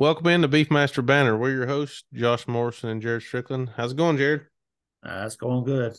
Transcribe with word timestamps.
Welcome 0.00 0.28
in 0.28 0.40
to 0.40 0.48
Beefmaster 0.48 1.04
Banner. 1.04 1.36
We're 1.36 1.50
your 1.50 1.66
hosts, 1.66 2.04
Josh 2.14 2.48
Morrison 2.48 2.88
and 2.88 3.02
Jared 3.02 3.20
Strickland. 3.20 3.72
How's 3.76 3.92
it 3.92 3.98
going, 3.98 4.16
Jared? 4.16 4.46
Uh, 5.04 5.24
it's 5.26 5.36
going 5.36 5.62
good. 5.62 5.94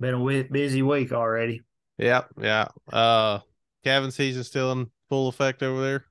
Been 0.00 0.14
a 0.14 0.44
busy 0.44 0.80
week 0.80 1.12
already. 1.12 1.60
Yeah, 1.98 2.22
yeah. 2.40 2.68
Uh, 2.90 3.40
calving 3.84 4.10
season 4.10 4.42
still 4.42 4.72
in 4.72 4.90
full 5.10 5.28
effect 5.28 5.62
over 5.62 5.82
there. 5.82 6.06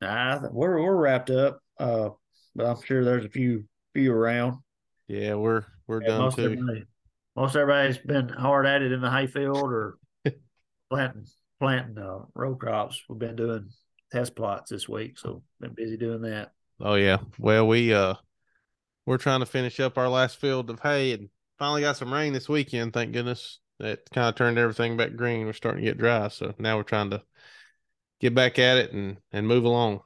Uh, 0.00 0.48
we're 0.50 0.82
we're 0.82 0.96
wrapped 0.96 1.28
up. 1.28 1.58
Uh, 1.78 2.08
but 2.56 2.68
I'm 2.68 2.82
sure 2.82 3.04
there's 3.04 3.26
a 3.26 3.28
few 3.28 3.66
few 3.92 4.10
around. 4.10 4.60
Yeah, 5.08 5.34
we're 5.34 5.66
we're 5.86 6.00
yeah, 6.00 6.08
done 6.08 6.20
most 6.22 6.36
too. 6.36 6.44
Everybody, 6.44 6.84
most 7.36 7.54
everybody's 7.54 7.98
been 7.98 8.30
hard 8.30 8.64
at 8.64 8.80
it 8.80 8.92
in 8.92 9.02
the 9.02 9.10
hayfield 9.10 9.58
or 9.58 9.98
planting 10.90 11.26
planting 11.60 11.98
uh, 11.98 12.20
row 12.34 12.56
crops. 12.56 13.02
We've 13.10 13.18
been 13.18 13.36
doing 13.36 13.68
test 14.14 14.36
plots 14.36 14.70
this 14.70 14.88
week, 14.88 15.18
so 15.18 15.42
been 15.60 15.74
busy 15.74 15.96
doing 15.96 16.22
that. 16.22 16.52
Oh 16.80 16.94
yeah. 16.94 17.18
Well, 17.38 17.66
we 17.66 17.92
uh 17.92 18.14
we're 19.06 19.18
trying 19.18 19.40
to 19.40 19.46
finish 19.46 19.80
up 19.80 19.98
our 19.98 20.08
last 20.08 20.40
field 20.40 20.70
of 20.70 20.80
hay 20.80 21.12
and 21.12 21.28
finally 21.58 21.82
got 21.82 21.96
some 21.96 22.12
rain 22.12 22.32
this 22.32 22.48
weekend, 22.48 22.92
thank 22.92 23.12
goodness. 23.12 23.58
It 23.80 24.08
kind 24.14 24.28
of 24.28 24.36
turned 24.36 24.56
everything 24.56 24.96
back 24.96 25.16
green. 25.16 25.46
We're 25.46 25.52
starting 25.52 25.84
to 25.84 25.90
get 25.90 25.98
dry, 25.98 26.28
so 26.28 26.54
now 26.58 26.76
we're 26.76 26.84
trying 26.84 27.10
to 27.10 27.22
get 28.20 28.34
back 28.34 28.58
at 28.58 28.78
it 28.78 28.92
and 28.92 29.18
and 29.32 29.48
move 29.48 29.64
along. 29.64 30.00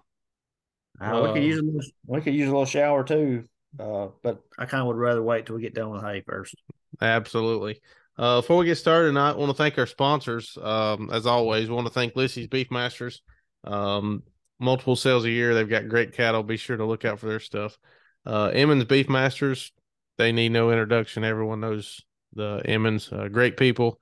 Uh, 1.01 1.21
we 1.27 1.33
could 1.35 1.45
use 1.47 1.59
a 1.59 1.63
little, 1.63 1.91
we 2.07 2.21
could 2.23 2.35
use 2.35 2.49
a 2.49 2.51
little 2.51 2.65
shower 2.65 3.05
too, 3.05 3.45
uh, 3.79 4.09
but 4.23 4.41
I 4.59 4.65
kind 4.65 4.81
of 4.81 4.89
would 4.89 4.97
rather 4.97 5.23
wait 5.23 5.47
till 5.47 5.55
we 5.55 5.63
get 5.63 5.75
done 5.75 5.91
with 5.91 6.03
hay 6.03 6.23
first. 6.27 6.57
Absolutely. 7.01 7.81
Uh, 8.17 8.41
before 8.41 8.57
we 8.57 8.67
get 8.67 8.77
started, 8.77 9.17
I 9.17 9.33
want 9.33 9.51
to 9.51 9.55
thank 9.55 9.79
our 9.79 9.87
sponsors. 9.87 10.59
Um, 10.61 11.09
as 11.13 11.25
always, 11.25 11.69
we 11.69 11.75
want 11.75 11.87
to 11.87 11.93
thank 11.93 12.17
Lissy's 12.17 12.49
Beefmasters. 12.49 13.21
Um, 13.65 14.23
multiple 14.59 14.97
sales 14.97 15.25
a 15.25 15.31
year. 15.31 15.55
They've 15.55 15.69
got 15.69 15.89
great 15.89 16.13
cattle. 16.13 16.43
Be 16.43 16.57
sure 16.57 16.77
to 16.77 16.85
look 16.85 17.05
out 17.05 17.19
for 17.19 17.27
their 17.27 17.41
stuff. 17.41 17.79
Uh, 18.27 18.51
Emmons 18.53 18.85
Beef 18.85 19.09
Masters, 19.09 19.73
They 20.17 20.33
need 20.33 20.51
no 20.51 20.71
introduction. 20.71 21.25
Everyone 21.25 21.61
knows 21.61 22.01
the 22.35 22.63
Emmons. 22.65 23.11
Uh, 23.13 23.29
great 23.29 23.57
people, 23.57 24.01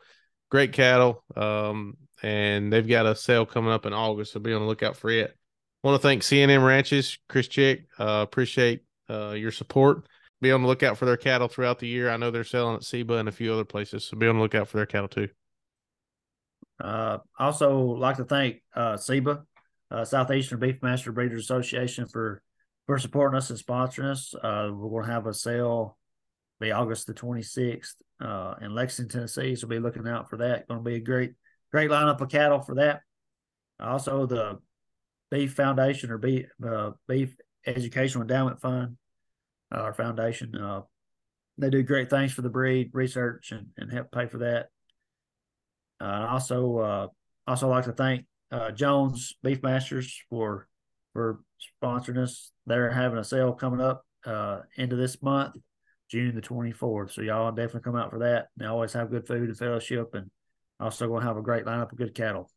great 0.50 0.72
cattle. 0.72 1.22
Um, 1.36 1.96
and 2.22 2.72
they've 2.72 2.86
got 2.86 3.06
a 3.06 3.14
sale 3.14 3.46
coming 3.46 3.72
up 3.72 3.86
in 3.86 3.92
August, 3.92 4.32
so 4.32 4.40
be 4.40 4.52
on 4.52 4.62
the 4.62 4.66
lookout 4.66 4.96
for 4.96 5.10
it. 5.10 5.36
Want 5.82 6.00
to 6.00 6.06
thank 6.06 6.22
CNM 6.22 6.66
Ranches, 6.66 7.18
Chris 7.28 7.46
Chick. 7.46 7.86
Uh, 7.98 8.24
appreciate 8.26 8.82
uh, 9.08 9.32
your 9.32 9.52
support. 9.52 10.08
Be 10.40 10.50
on 10.50 10.62
the 10.62 10.68
lookout 10.68 10.98
for 10.98 11.04
their 11.04 11.16
cattle 11.16 11.48
throughout 11.48 11.78
the 11.78 11.86
year. 11.86 12.10
I 12.10 12.16
know 12.16 12.30
they're 12.30 12.44
selling 12.44 12.76
at 12.76 12.84
Seba 12.84 13.14
and 13.14 13.28
a 13.28 13.32
few 13.32 13.52
other 13.52 13.64
places, 13.64 14.04
so 14.04 14.16
be 14.16 14.26
on 14.26 14.36
the 14.36 14.42
lookout 14.42 14.68
for 14.68 14.78
their 14.78 14.86
cattle 14.86 15.08
too. 15.08 15.28
Uh, 16.80 17.18
also, 17.38 17.78
like 17.78 18.16
to 18.16 18.24
thank 18.24 18.62
uh, 18.74 18.96
Seba, 18.96 19.42
uh, 19.90 20.04
Southeastern 20.04 20.60
Beefmaster 20.60 21.12
Breeders 21.14 21.42
Association, 21.42 22.06
for 22.06 22.42
for 22.86 22.98
supporting 22.98 23.36
us 23.36 23.50
and 23.50 23.58
sponsoring 23.58 24.10
us. 24.10 24.34
Uh, 24.34 24.70
we're 24.72 24.90
going 24.90 25.06
to 25.06 25.12
have 25.12 25.26
a 25.26 25.34
sale 25.34 25.96
be 26.60 26.72
August 26.72 27.06
the 27.06 27.14
26th 27.14 27.94
uh, 28.20 28.54
in 28.62 28.74
Lexington, 28.74 29.20
Tennessee. 29.20 29.54
So 29.56 29.66
be 29.66 29.78
looking 29.78 30.08
out 30.08 30.30
for 30.30 30.38
that. 30.38 30.66
Going 30.68 30.82
to 30.82 30.88
be 30.88 30.96
a 30.96 31.00
great, 31.00 31.32
great 31.70 31.90
lineup 31.90 32.20
of 32.20 32.28
cattle 32.28 32.60
for 32.60 32.76
that. 32.76 33.00
Also, 33.78 34.26
the 34.26 34.58
Beef 35.30 35.52
Foundation 35.52 36.10
or 36.10 36.18
Beef, 36.18 36.46
uh, 36.66 36.92
Beef 37.08 37.36
Educational 37.66 38.22
Endowment 38.22 38.60
Fund, 38.60 38.96
uh, 39.74 39.80
our 39.80 39.92
foundation, 39.92 40.56
uh, 40.56 40.82
they 41.58 41.70
do 41.70 41.82
great 41.82 42.10
things 42.10 42.32
for 42.32 42.42
the 42.42 42.50
breed 42.50 42.90
research 42.92 43.52
and, 43.52 43.68
and 43.76 43.92
help 43.92 44.12
pay 44.12 44.26
for 44.26 44.38
that. 44.38 44.68
Uh, 46.00 46.26
also, 46.30 46.78
uh, 46.78 47.06
also 47.46 47.68
like 47.68 47.84
to 47.84 47.92
thank 47.92 48.26
uh, 48.50 48.70
Jones 48.70 49.34
Beefmasters 49.44 50.12
for 50.30 50.68
for 51.12 51.40
sponsoring 51.82 52.18
us. 52.18 52.52
They're 52.66 52.90
having 52.90 53.18
a 53.18 53.24
sale 53.24 53.52
coming 53.52 53.80
up 53.80 54.04
uh, 54.24 54.60
into 54.76 54.96
this 54.96 55.22
month, 55.22 55.56
June 56.10 56.34
the 56.34 56.42
24th. 56.42 57.12
So 57.12 57.22
y'all 57.22 57.52
definitely 57.52 57.80
come 57.80 57.96
out 57.96 58.10
for 58.10 58.18
that. 58.20 58.48
They 58.56 58.66
always 58.66 58.92
have 58.92 59.10
good 59.10 59.26
food 59.26 59.48
and 59.48 59.58
fellowship, 59.58 60.14
and 60.14 60.30
also 60.78 61.08
to 61.08 61.24
have 61.24 61.36
a 61.36 61.42
great 61.42 61.64
lineup 61.64 61.92
of 61.92 61.98
good 61.98 62.14
cattle. 62.14 62.50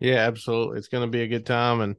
Yeah, 0.00 0.16
absolutely. 0.16 0.78
It's 0.78 0.88
going 0.88 1.06
to 1.06 1.10
be 1.10 1.22
a 1.22 1.28
good 1.28 1.46
time, 1.46 1.80
and 1.80 1.96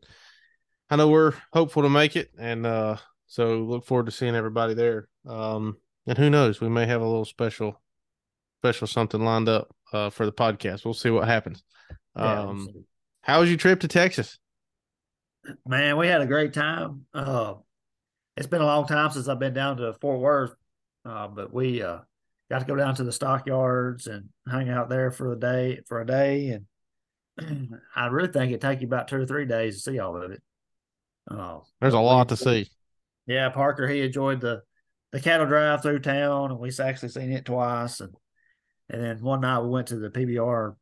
I 0.89 0.95
know 0.95 1.09
we're 1.09 1.33
hopeful 1.51 1.83
to 1.83 1.89
make 1.89 2.15
it, 2.15 2.29
and 2.37 2.65
uh, 2.65 2.97
so 3.27 3.59
look 3.59 3.85
forward 3.85 4.05
to 4.05 4.11
seeing 4.11 4.35
everybody 4.35 4.73
there. 4.73 5.07
Um, 5.27 5.77
and 6.07 6.17
who 6.17 6.29
knows, 6.29 6.61
we 6.61 6.69
may 6.69 6.85
have 6.85 7.01
a 7.01 7.05
little 7.07 7.25
special, 7.25 7.81
special 8.61 8.87
something 8.87 9.23
lined 9.23 9.49
up 9.49 9.75
uh, 9.93 10.09
for 10.09 10.25
the 10.25 10.31
podcast. 10.31 10.85
We'll 10.85 10.93
see 10.93 11.09
what 11.09 11.27
happens. 11.27 11.63
Um, 12.15 12.67
yeah, 12.73 12.81
how 13.21 13.39
was 13.41 13.49
your 13.49 13.57
trip 13.57 13.81
to 13.81 13.87
Texas? 13.87 14.37
Man, 15.65 15.97
we 15.97 16.07
had 16.07 16.21
a 16.21 16.27
great 16.27 16.53
time. 16.53 17.05
Uh, 17.13 17.55
it's 18.35 18.47
been 18.47 18.61
a 18.61 18.65
long 18.65 18.87
time 18.87 19.11
since 19.11 19.27
I've 19.27 19.39
been 19.39 19.53
down 19.53 19.77
to 19.77 19.93
Fort 20.01 20.19
Worth, 20.19 20.53
uh, 21.05 21.27
but 21.27 21.53
we 21.53 21.81
uh, 21.81 21.99
got 22.49 22.59
to 22.59 22.65
go 22.65 22.75
down 22.75 22.95
to 22.95 23.03
the 23.03 23.11
stockyards 23.11 24.07
and 24.07 24.29
hang 24.49 24.69
out 24.69 24.89
there 24.89 25.11
for 25.11 25.33
a 25.33 25.39
day 25.39 25.81
for 25.87 26.01
a 26.01 26.05
day, 26.05 26.59
and 27.39 27.79
I 27.95 28.07
really 28.07 28.31
think 28.31 28.51
it'd 28.51 28.61
take 28.61 28.81
you 28.81 28.87
about 28.87 29.07
two 29.07 29.17
or 29.17 29.25
three 29.25 29.45
days 29.45 29.75
to 29.75 29.91
see 29.91 29.99
all 29.99 30.21
of 30.21 30.31
it. 30.31 30.41
Uh, 31.29 31.59
There's 31.79 31.93
a 31.93 31.99
lot 31.99 32.29
to 32.29 32.37
see. 32.37 32.69
Yeah, 33.27 33.49
Parker 33.49 33.87
he 33.87 34.01
enjoyed 34.01 34.41
the 34.41 34.61
the 35.11 35.19
cattle 35.19 35.47
drive 35.47 35.81
through 35.81 35.99
town, 35.99 36.51
and 36.51 36.59
we've 36.59 36.79
actually 36.79 37.09
seen 37.09 37.31
it 37.31 37.45
twice, 37.45 37.99
and 37.99 38.13
and 38.89 39.01
then 39.01 39.21
one 39.21 39.41
night 39.41 39.59
we 39.59 39.69
went 39.69 39.87
to 39.87 39.97
the 39.97 40.09
PBR 40.09 40.75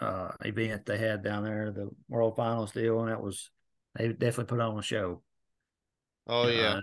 uh, 0.00 0.30
event 0.44 0.86
they 0.86 0.98
had 0.98 1.22
down 1.22 1.44
there, 1.44 1.70
the 1.70 1.90
World 2.08 2.36
Finals 2.36 2.72
deal, 2.72 3.00
and 3.00 3.10
that 3.10 3.22
was 3.22 3.50
they 3.94 4.08
definitely 4.08 4.44
put 4.44 4.60
on 4.60 4.78
a 4.78 4.82
show. 4.82 5.22
Oh 6.26 6.48
yeah. 6.48 6.74
Uh, 6.74 6.80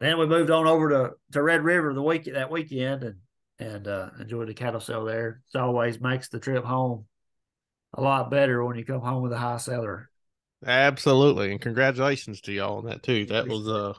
then 0.00 0.18
we 0.18 0.26
moved 0.26 0.50
on 0.50 0.66
over 0.66 0.88
to, 0.88 1.10
to 1.32 1.42
Red 1.42 1.62
River 1.62 1.92
the 1.92 2.02
week 2.02 2.24
that 2.24 2.50
weekend 2.50 3.04
and 3.04 3.16
and 3.58 3.86
uh, 3.86 4.08
enjoyed 4.18 4.48
the 4.48 4.54
cattle 4.54 4.80
sale 4.80 5.04
there. 5.04 5.42
It 5.54 5.58
always 5.58 6.00
makes 6.00 6.28
the 6.28 6.40
trip 6.40 6.64
home 6.64 7.04
a 7.94 8.00
lot 8.00 8.30
better 8.30 8.64
when 8.64 8.76
you 8.76 8.84
come 8.84 9.02
home 9.02 9.22
with 9.22 9.32
a 9.32 9.38
high 9.38 9.58
seller. 9.58 10.08
Absolutely, 10.66 11.52
and 11.52 11.60
congratulations 11.60 12.40
to 12.42 12.52
y'all 12.52 12.78
on 12.78 12.86
that 12.86 13.02
too. 13.02 13.26
That 13.26 13.46
was 13.46 13.68
uh 13.68 13.94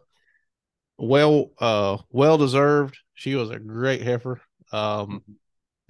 well 0.97 1.51
uh 1.59 1.97
well 2.09 2.37
deserved. 2.37 2.97
She 3.13 3.35
was 3.35 3.51
a 3.51 3.59
great 3.59 4.01
heifer. 4.01 4.41
Um, 4.73 5.21
mm-hmm 5.21 5.31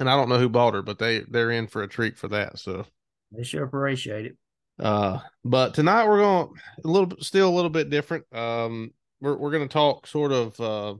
and 0.01 0.09
I 0.09 0.17
don't 0.17 0.29
know 0.29 0.39
who 0.39 0.50
bought 0.50 0.73
her, 0.73 0.81
but 0.81 1.00
they 1.00 1.19
they're 1.19 1.51
in 1.51 1.67
for 1.67 1.84
a 1.84 1.88
treat 1.88 2.17
for 2.17 2.28
that. 2.29 2.59
So 2.59 2.85
they 3.31 3.44
sure 3.44 3.63
appreciate 3.63 4.25
it. 4.25 4.38
Uh, 4.79 5.19
but 5.45 5.73
tonight 5.75 6.07
we're 6.07 6.19
going 6.19 6.50
a 6.84 6.88
little 6.88 7.17
still 7.22 7.47
a 7.47 7.56
little 7.56 7.69
bit 7.69 7.89
different. 7.89 8.25
Um, 8.35 8.91
we're 9.22 9.38
we're 9.38 9.51
going 9.51 9.67
to 9.67 9.72
talk 9.72 10.07
sort 10.07 10.31
of 10.31 10.59
uh 10.59 10.95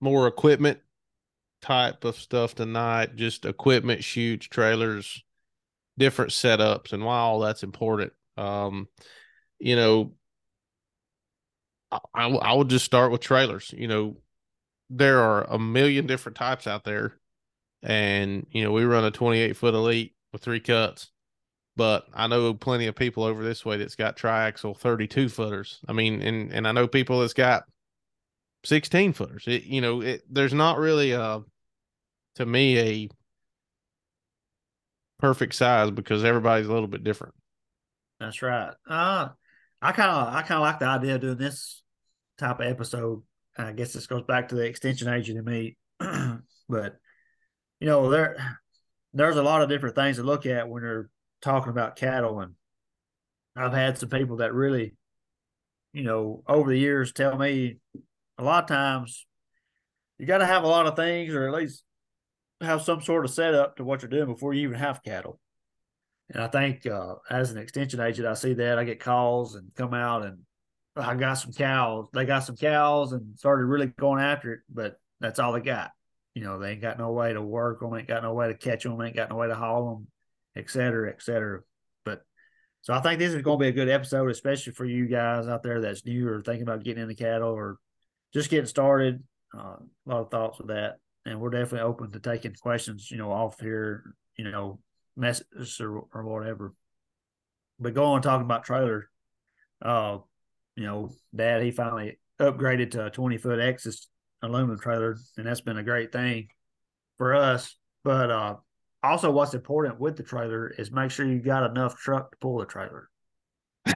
more 0.00 0.26
equipment 0.26 0.78
type 1.60 2.04
of 2.04 2.16
stuff 2.16 2.54
tonight, 2.54 3.14
just 3.16 3.44
equipment, 3.44 4.02
chutes, 4.02 4.46
trailers, 4.46 5.22
different 5.98 6.30
setups, 6.30 6.94
and 6.94 7.04
why 7.04 7.18
all 7.18 7.40
that's 7.40 7.62
important. 7.62 8.14
Um, 8.38 8.88
you 9.58 9.76
know, 9.76 10.14
I, 11.90 11.98
I, 12.14 12.28
I 12.28 12.52
would 12.54 12.70
just 12.70 12.86
start 12.86 13.12
with 13.12 13.20
trailers. 13.20 13.74
You 13.76 13.88
know, 13.88 14.16
there 14.88 15.20
are 15.20 15.44
a 15.44 15.58
million 15.58 16.06
different 16.06 16.36
types 16.36 16.66
out 16.66 16.84
there 16.84 17.19
and 17.82 18.46
you 18.50 18.62
know 18.62 18.72
we 18.72 18.84
run 18.84 19.04
a 19.04 19.10
28 19.10 19.56
foot 19.56 19.74
elite 19.74 20.14
with 20.32 20.42
three 20.42 20.60
cuts 20.60 21.10
but 21.76 22.06
i 22.12 22.26
know 22.26 22.52
plenty 22.52 22.86
of 22.86 22.94
people 22.94 23.24
over 23.24 23.42
this 23.42 23.64
way 23.64 23.76
that's 23.76 23.96
got 23.96 24.16
triaxle 24.16 24.76
32 24.76 25.28
footers. 25.28 25.80
I 25.88 25.92
mean 25.92 26.20
and 26.20 26.52
and 26.52 26.68
i 26.68 26.72
know 26.72 26.86
people 26.86 27.20
that's 27.20 27.32
got 27.32 27.64
16 28.64 29.14
footers. 29.14 29.44
It, 29.46 29.64
you 29.64 29.80
know 29.80 30.02
it, 30.02 30.22
there's 30.28 30.52
not 30.52 30.78
really 30.78 31.12
a 31.12 31.40
to 32.36 32.46
me 32.46 32.78
a 32.78 33.08
perfect 35.18 35.54
size 35.54 35.90
because 35.90 36.24
everybody's 36.24 36.66
a 36.66 36.72
little 36.72 36.88
bit 36.88 37.04
different. 37.04 37.34
That's 38.18 38.42
right. 38.42 38.72
Uh 38.88 39.28
i 39.82 39.92
kind 39.92 40.10
of 40.10 40.34
i 40.34 40.42
kind 40.42 40.58
of 40.58 40.62
like 40.62 40.78
the 40.78 40.86
idea 40.86 41.14
of 41.14 41.20
doing 41.22 41.38
this 41.38 41.82
type 42.38 42.60
of 42.60 42.66
episode. 42.66 43.22
I 43.56 43.72
guess 43.72 43.92
this 43.92 44.06
goes 44.06 44.22
back 44.22 44.48
to 44.48 44.54
the 44.54 44.66
extension 44.66 45.08
agent 45.08 45.38
and 45.38 45.46
me 45.46 45.76
but 46.68 46.96
you 47.80 47.86
know, 47.86 48.10
there 48.10 48.58
there's 49.12 49.36
a 49.36 49.42
lot 49.42 49.62
of 49.62 49.68
different 49.68 49.96
things 49.96 50.16
to 50.16 50.22
look 50.22 50.46
at 50.46 50.68
when 50.68 50.82
you're 50.82 51.10
talking 51.42 51.70
about 51.70 51.96
cattle, 51.96 52.40
and 52.40 52.54
I've 53.56 53.72
had 53.72 53.98
some 53.98 54.08
people 54.08 54.36
that 54.36 54.54
really, 54.54 54.94
you 55.92 56.04
know, 56.04 56.42
over 56.46 56.70
the 56.70 56.78
years 56.78 57.12
tell 57.12 57.36
me 57.36 57.78
a 58.38 58.44
lot 58.44 58.64
of 58.64 58.68
times 58.68 59.26
you 60.18 60.26
got 60.26 60.38
to 60.38 60.46
have 60.46 60.64
a 60.64 60.68
lot 60.68 60.86
of 60.86 60.96
things, 60.96 61.34
or 61.34 61.48
at 61.48 61.54
least 61.54 61.82
have 62.60 62.82
some 62.82 63.00
sort 63.00 63.24
of 63.24 63.30
setup 63.30 63.76
to 63.76 63.84
what 63.84 64.02
you're 64.02 64.10
doing 64.10 64.26
before 64.26 64.52
you 64.52 64.62
even 64.62 64.78
have 64.78 65.02
cattle. 65.02 65.40
And 66.28 66.42
I 66.42 66.46
think 66.46 66.86
uh, 66.86 67.14
as 67.28 67.50
an 67.50 67.58
extension 67.58 68.00
agent, 68.00 68.28
I 68.28 68.34
see 68.34 68.52
that 68.54 68.78
I 68.78 68.84
get 68.84 69.00
calls 69.00 69.54
and 69.54 69.70
come 69.74 69.94
out 69.94 70.24
and 70.24 70.38
I 70.94 71.14
got 71.14 71.34
some 71.34 71.52
cows. 71.52 72.06
They 72.12 72.26
got 72.26 72.44
some 72.44 72.56
cows 72.56 73.12
and 73.12 73.38
started 73.38 73.64
really 73.64 73.86
going 73.86 74.22
after 74.22 74.52
it, 74.52 74.60
but 74.72 74.96
that's 75.20 75.38
all 75.38 75.52
they 75.52 75.60
got. 75.60 75.90
You 76.34 76.44
know, 76.44 76.58
they 76.58 76.72
ain't 76.72 76.80
got 76.80 76.98
no 76.98 77.12
way 77.12 77.32
to 77.32 77.42
work 77.42 77.80
them, 77.80 77.94
ain't 77.94 78.08
got 78.08 78.22
no 78.22 78.34
way 78.34 78.48
to 78.48 78.54
catch 78.54 78.84
them, 78.84 79.00
ain't 79.02 79.16
got 79.16 79.30
no 79.30 79.36
way 79.36 79.48
to 79.48 79.54
haul 79.54 79.94
them, 79.94 80.06
et 80.56 80.70
cetera, 80.70 81.10
et 81.10 81.22
cetera. 81.22 81.60
But 82.04 82.22
So 82.82 82.94
I 82.94 83.00
think 83.00 83.18
this 83.18 83.34
is 83.34 83.42
going 83.42 83.58
to 83.58 83.62
be 83.62 83.68
a 83.68 83.72
good 83.72 83.88
episode, 83.88 84.30
especially 84.30 84.72
for 84.72 84.84
you 84.84 85.06
guys 85.06 85.48
out 85.48 85.62
there 85.62 85.80
that's 85.80 86.06
new 86.06 86.28
or 86.28 86.42
thinking 86.42 86.62
about 86.62 86.82
getting 86.82 87.02
into 87.02 87.14
cattle 87.14 87.50
or 87.50 87.78
just 88.32 88.50
getting 88.50 88.66
started. 88.66 89.22
Uh, 89.56 89.76
a 89.76 90.06
lot 90.06 90.20
of 90.20 90.30
thoughts 90.30 90.58
with 90.58 90.68
that, 90.68 90.96
and 91.26 91.40
we're 91.40 91.50
definitely 91.50 91.80
open 91.80 92.10
to 92.12 92.20
taking 92.20 92.54
questions, 92.54 93.10
you 93.10 93.18
know, 93.18 93.32
off 93.32 93.60
here, 93.60 94.14
you 94.36 94.44
know, 94.50 94.78
messages 95.16 95.80
or, 95.80 96.04
or 96.14 96.24
whatever. 96.24 96.72
But 97.78 97.94
going 97.94 98.22
talking 98.22 98.44
about 98.44 98.64
trailer, 98.64 99.10
uh, 99.82 100.18
you 100.76 100.84
know, 100.84 101.10
Dad 101.34 101.62
he 101.62 101.72
finally 101.72 102.18
upgraded 102.40 102.92
to 102.92 103.06
a 103.06 103.10
twenty 103.10 103.36
foot 103.36 103.58
Exiss 103.58 104.06
aluminum 104.42 104.78
trailer, 104.78 105.16
and 105.36 105.46
that's 105.46 105.60
been 105.60 105.78
a 105.78 105.82
great 105.82 106.12
thing 106.12 106.48
for 107.18 107.34
us. 107.34 107.76
But 108.04 108.30
uh, 108.30 108.56
also, 109.02 109.30
what's 109.30 109.54
important 109.54 110.00
with 110.00 110.16
the 110.16 110.22
trailer 110.22 110.68
is 110.68 110.90
make 110.90 111.10
sure 111.10 111.26
you 111.26 111.40
got 111.40 111.70
enough 111.70 111.96
truck 111.96 112.30
to 112.32 112.36
pull 112.38 112.58
the 112.58 112.66
trailer. 112.66 113.08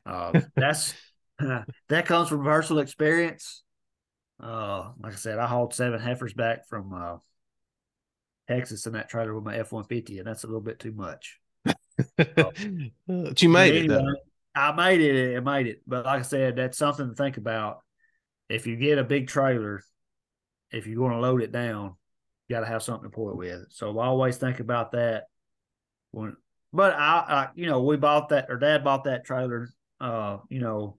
Uh, 0.06 0.40
that's 0.56 0.94
that 1.88 2.06
comes 2.06 2.28
from 2.28 2.44
personal 2.44 2.82
experience. 2.82 3.62
Uh, 4.42 4.90
like 4.98 5.12
I 5.12 5.16
said, 5.16 5.38
I 5.38 5.46
hauled 5.46 5.74
seven 5.74 6.00
heifers 6.00 6.34
back 6.34 6.66
from 6.68 6.92
uh, 6.92 7.16
Texas 8.48 8.86
in 8.86 8.92
that 8.94 9.08
trailer 9.08 9.34
with 9.34 9.44
my 9.44 9.56
F 9.56 9.72
one 9.72 9.84
fifty, 9.84 10.18
and 10.18 10.26
that's 10.26 10.44
a 10.44 10.46
little 10.46 10.60
bit 10.60 10.78
too 10.78 10.92
much. 10.92 11.38
but 12.16 12.58
you 13.42 13.48
made 13.48 13.76
anyway, 13.76 13.84
it. 13.84 13.88
Though. 13.88 14.14
I 14.54 14.72
made 14.72 15.00
it. 15.00 15.36
I 15.36 15.40
made 15.40 15.66
it. 15.66 15.82
But 15.86 16.04
like 16.04 16.20
I 16.20 16.22
said, 16.22 16.56
that's 16.56 16.78
something 16.78 17.08
to 17.08 17.14
think 17.14 17.36
about. 17.36 17.80
If 18.48 18.66
you 18.66 18.76
get 18.76 18.98
a 18.98 19.04
big 19.04 19.26
trailer, 19.26 19.82
if 20.70 20.86
you're 20.86 20.96
going 20.96 21.12
to 21.12 21.20
load 21.20 21.42
it 21.42 21.52
down, 21.52 21.94
you 22.48 22.56
got 22.56 22.60
to 22.60 22.66
have 22.66 22.82
something 22.82 23.10
to 23.10 23.14
pull 23.14 23.30
it 23.30 23.36
with. 23.36 23.66
So 23.70 23.98
I 23.98 24.06
always 24.06 24.36
think 24.36 24.60
about 24.60 24.92
that. 24.92 25.24
When, 26.10 26.36
but 26.72 26.94
I, 26.94 27.24
I, 27.28 27.48
you 27.54 27.66
know, 27.66 27.82
we 27.82 27.96
bought 27.96 28.30
that, 28.30 28.46
or 28.48 28.58
Dad 28.58 28.84
bought 28.84 29.04
that 29.04 29.24
trailer, 29.24 29.70
uh, 30.00 30.38
you 30.48 30.60
know, 30.60 30.98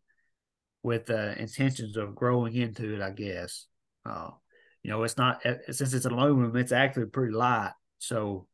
with 0.84 1.10
uh, 1.10 1.34
intentions 1.38 1.98
of 1.98 2.16
growing 2.16 2.54
into 2.56 2.96
it. 2.96 3.02
I 3.02 3.12
guess. 3.12 3.68
Uh, 4.06 4.30
you 4.84 4.92
know, 4.92 5.02
it's 5.02 5.18
not 5.18 5.42
since 5.72 5.94
it's 5.94 6.06
aluminum, 6.06 6.56
it's 6.56 6.72
actually 6.72 7.08
pretty 7.08 7.34
light. 7.34 7.74
So, 7.98 8.46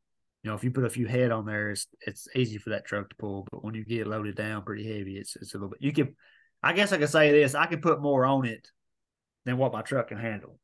you 0.44 0.50
know, 0.50 0.56
if 0.56 0.64
you 0.64 0.72
put 0.72 0.86
a 0.86 0.90
few 0.90 1.06
head 1.06 1.30
on 1.30 1.46
there, 1.46 1.72
it's 1.72 1.88
it's 2.08 2.26
easy 2.34 2.58
for 2.58 2.70
that 2.70 2.86
truck 2.86 3.10
to 3.10 3.16
pull. 3.18 3.46
But 3.52 3.66
when 3.66 3.74
you 3.74 3.84
get 3.84 4.08
loaded 4.08 4.38
down 4.38 4.64
pretty 4.64 4.88
heavy, 4.88 5.18
it's 5.18 5.36
it's 5.36 5.54
a 5.54 5.58
little 5.58 5.72
bit. 5.72 5.82
You 5.82 5.92
can, 5.92 6.16
I 6.64 6.72
guess 6.72 6.94
I 6.94 7.00
could 7.00 7.10
say 7.10 7.34
this: 7.34 7.54
I 7.54 7.66
can 7.66 7.82
put 7.82 8.02
more 8.02 8.26
on 8.26 8.46
it 8.46 8.66
than 9.44 9.58
what 9.58 9.74
my 9.74 9.82
truck 9.82 10.08
can 10.08 10.20
handle. 10.20 10.58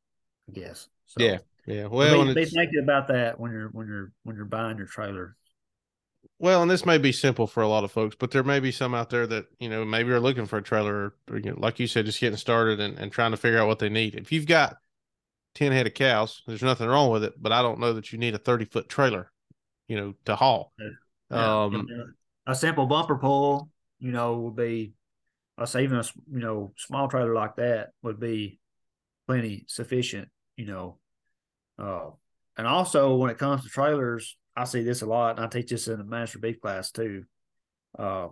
I 0.47 0.51
guess. 0.51 0.87
So, 1.05 1.23
yeah. 1.23 1.37
Yeah. 1.65 1.87
Well, 1.87 2.25
be, 2.25 2.33
be 2.33 2.45
thinking 2.45 2.81
about 2.81 3.09
that 3.09 3.39
when 3.39 3.51
you're 3.51 3.67
when 3.69 3.87
you're 3.87 4.11
when 4.23 4.35
you're 4.37 4.45
buying 4.45 4.77
your 4.77 4.87
trailer. 4.87 5.35
Well, 6.39 6.61
and 6.61 6.69
this 6.69 6.85
may 6.85 6.97
be 6.97 7.11
simple 7.11 7.47
for 7.47 7.63
a 7.63 7.67
lot 7.67 7.83
of 7.83 7.91
folks, 7.91 8.15
but 8.17 8.31
there 8.31 8.43
may 8.43 8.59
be 8.59 8.71
some 8.71 8.93
out 8.93 9.09
there 9.09 9.27
that 9.27 9.47
you 9.59 9.69
know 9.69 9.83
maybe 9.83 10.11
are 10.11 10.19
looking 10.19 10.45
for 10.45 10.57
a 10.57 10.63
trailer, 10.63 11.13
or, 11.29 11.37
you 11.37 11.51
know, 11.51 11.59
like 11.59 11.79
you 11.79 11.87
said, 11.87 12.05
just 12.05 12.19
getting 12.19 12.37
started 12.37 12.79
and, 12.79 12.97
and 12.97 13.11
trying 13.11 13.31
to 13.31 13.37
figure 13.37 13.59
out 13.59 13.67
what 13.67 13.79
they 13.79 13.89
need. 13.89 14.15
If 14.15 14.31
you've 14.31 14.45
got 14.45 14.77
ten 15.55 15.71
head 15.71 15.87
of 15.87 15.93
cows, 15.93 16.43
there's 16.47 16.61
nothing 16.61 16.87
wrong 16.87 17.11
with 17.11 17.23
it, 17.23 17.33
but 17.41 17.51
I 17.51 17.61
don't 17.61 17.79
know 17.79 17.93
that 17.93 18.13
you 18.13 18.17
need 18.17 18.35
a 18.35 18.37
thirty 18.39 18.65
foot 18.65 18.87
trailer, 18.87 19.31
you 19.87 19.97
know, 19.97 20.13
to 20.25 20.35
haul. 20.35 20.73
Yeah. 21.31 21.63
Um, 21.63 21.87
a 22.45 22.55
simple 22.55 22.85
bumper 22.85 23.17
pull, 23.17 23.69
you 23.99 24.11
know, 24.11 24.37
would 24.37 24.55
be, 24.55 24.93
I 25.57 25.65
say 25.65 25.83
even 25.83 25.97
a 25.97 26.03
you 26.31 26.39
know 26.39 26.73
small 26.77 27.09
trailer 27.09 27.33
like 27.33 27.57
that 27.57 27.89
would 28.03 28.19
be 28.19 28.59
plenty 29.27 29.65
sufficient, 29.67 30.29
you 30.57 30.65
know, 30.65 30.97
uh, 31.79 32.09
and 32.57 32.67
also 32.67 33.15
when 33.15 33.29
it 33.29 33.37
comes 33.37 33.63
to 33.63 33.69
trailers, 33.69 34.35
I 34.55 34.65
see 34.65 34.83
this 34.83 35.03
a 35.03 35.05
lot, 35.05 35.37
and 35.37 35.45
I 35.45 35.47
teach 35.47 35.69
this 35.69 35.87
in 35.87 35.99
the 35.99 36.03
master 36.03 36.39
beef 36.39 36.59
class 36.59 36.91
too. 36.91 37.23
Uh, 37.97 38.29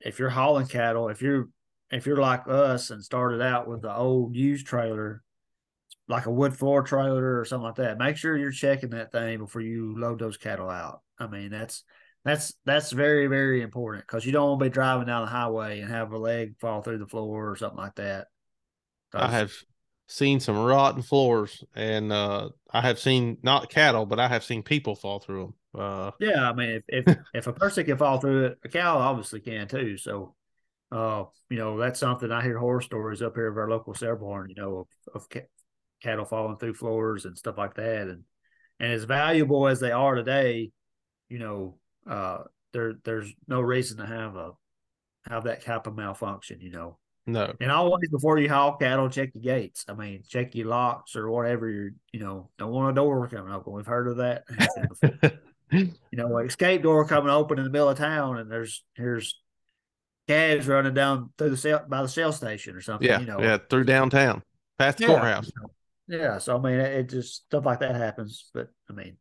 if 0.00 0.18
you're 0.18 0.30
hauling 0.30 0.66
cattle, 0.66 1.08
if 1.08 1.22
you're 1.22 1.48
if 1.90 2.06
you're 2.06 2.20
like 2.20 2.46
us 2.48 2.90
and 2.90 3.02
started 3.02 3.40
out 3.40 3.68
with 3.68 3.82
the 3.82 3.94
old 3.94 4.34
used 4.34 4.66
trailer, 4.66 5.22
like 6.08 6.26
a 6.26 6.30
wood 6.30 6.56
floor 6.56 6.82
trailer 6.82 7.38
or 7.38 7.44
something 7.44 7.66
like 7.66 7.76
that, 7.76 7.98
make 7.98 8.16
sure 8.16 8.36
you're 8.36 8.50
checking 8.50 8.90
that 8.90 9.12
thing 9.12 9.38
before 9.38 9.62
you 9.62 9.98
load 9.98 10.18
those 10.18 10.36
cattle 10.36 10.68
out. 10.68 11.02
I 11.18 11.28
mean, 11.28 11.50
that's 11.50 11.84
that's 12.24 12.52
that's 12.64 12.90
very 12.90 13.28
very 13.28 13.62
important 13.62 14.06
because 14.06 14.26
you 14.26 14.32
don't 14.32 14.48
want 14.48 14.60
to 14.60 14.64
be 14.66 14.70
driving 14.70 15.06
down 15.06 15.24
the 15.24 15.30
highway 15.30 15.80
and 15.80 15.90
have 15.90 16.12
a 16.12 16.18
leg 16.18 16.58
fall 16.60 16.82
through 16.82 16.98
the 16.98 17.06
floor 17.06 17.50
or 17.50 17.56
something 17.56 17.78
like 17.78 17.94
that. 17.96 18.26
I 19.14 19.28
have 19.28 19.52
seen 20.10 20.40
some 20.40 20.58
rotten 20.58 21.02
floors, 21.02 21.62
and 21.74 22.12
uh, 22.12 22.50
I 22.70 22.80
have 22.80 22.98
seen 22.98 23.38
not 23.42 23.70
cattle, 23.70 24.06
but 24.06 24.18
I 24.18 24.28
have 24.28 24.42
seen 24.44 24.62
people 24.62 24.96
fall 24.96 25.20
through 25.20 25.54
them. 25.72 25.82
Uh, 25.82 26.10
yeah, 26.18 26.50
I 26.50 26.52
mean, 26.52 26.82
if 26.88 27.06
if, 27.06 27.16
if 27.34 27.46
a 27.46 27.52
person 27.52 27.84
can 27.84 27.96
fall 27.96 28.18
through 28.18 28.46
it, 28.46 28.58
a 28.64 28.68
cow 28.68 28.98
obviously 28.98 29.40
can 29.40 29.68
too. 29.68 29.96
So, 29.96 30.34
uh, 30.90 31.24
you 31.48 31.56
know, 31.58 31.78
that's 31.78 32.00
something 32.00 32.30
I 32.30 32.42
hear 32.42 32.58
horror 32.58 32.80
stories 32.80 33.22
up 33.22 33.36
here 33.36 33.46
of 33.46 33.56
our 33.56 33.70
local 33.70 33.94
sale 33.94 34.16
barn. 34.16 34.50
You 34.50 34.56
know, 34.60 34.76
of, 34.78 34.88
of 35.14 35.28
ca- 35.30 35.48
cattle 36.02 36.24
falling 36.24 36.56
through 36.56 36.74
floors 36.74 37.24
and 37.24 37.38
stuff 37.38 37.56
like 37.56 37.74
that, 37.74 38.08
and 38.08 38.24
and 38.80 38.92
as 38.92 39.04
valuable 39.04 39.68
as 39.68 39.78
they 39.78 39.92
are 39.92 40.16
today, 40.16 40.72
you 41.28 41.38
know, 41.38 41.78
uh, 42.08 42.38
there 42.72 42.94
there's 43.04 43.32
no 43.46 43.60
reason 43.60 43.98
to 43.98 44.06
have 44.06 44.34
a 44.34 44.50
have 45.28 45.44
that 45.44 45.64
type 45.64 45.86
of 45.86 45.94
malfunction. 45.94 46.60
You 46.60 46.70
know, 46.72 46.98
no. 47.26 47.54
And 47.60 47.70
always 47.70 48.08
before 48.10 48.38
you 48.38 48.48
haul 48.48 48.76
cattle, 48.76 49.08
check 49.08 49.30
your 49.34 49.42
gates. 49.42 49.84
I 49.88 49.94
mean, 49.94 50.22
check 50.28 50.54
your 50.54 50.68
locks 50.68 51.16
or 51.16 51.30
whatever 51.30 51.68
you're, 51.68 51.90
you 52.12 52.20
know, 52.20 52.50
don't 52.58 52.72
want 52.72 52.90
a 52.90 52.94
door 52.94 53.28
coming 53.28 53.52
open. 53.52 53.72
We've 53.72 53.86
heard 53.86 54.08
of 54.08 54.16
that. 54.18 54.44
you 55.72 55.92
know, 56.12 56.38
escape 56.38 56.82
door 56.82 57.04
coming 57.04 57.30
open 57.30 57.58
in 57.58 57.64
the 57.64 57.70
middle 57.70 57.88
of 57.88 57.98
town 57.98 58.38
and 58.38 58.50
there's 58.50 58.84
here's 58.94 59.40
calves 60.26 60.66
running 60.66 60.94
down 60.94 61.30
through 61.38 61.50
the 61.50 61.56
cell 61.56 61.84
by 61.88 62.02
the 62.02 62.08
cell 62.08 62.32
station 62.32 62.74
or 62.74 62.80
something. 62.80 63.06
Yeah. 63.06 63.20
You 63.20 63.26
know, 63.26 63.40
yeah, 63.40 63.58
through 63.68 63.84
downtown. 63.84 64.42
Past 64.78 64.98
the 64.98 65.04
yeah, 65.04 65.08
courthouse. 65.08 65.50
Yeah. 66.08 66.38
So 66.38 66.56
I 66.56 66.60
mean 66.60 66.80
it 66.80 67.08
just 67.08 67.46
stuff 67.46 67.64
like 67.64 67.80
that 67.80 67.94
happens. 67.94 68.50
But 68.52 68.68
I 68.88 68.92
mean 68.94 69.16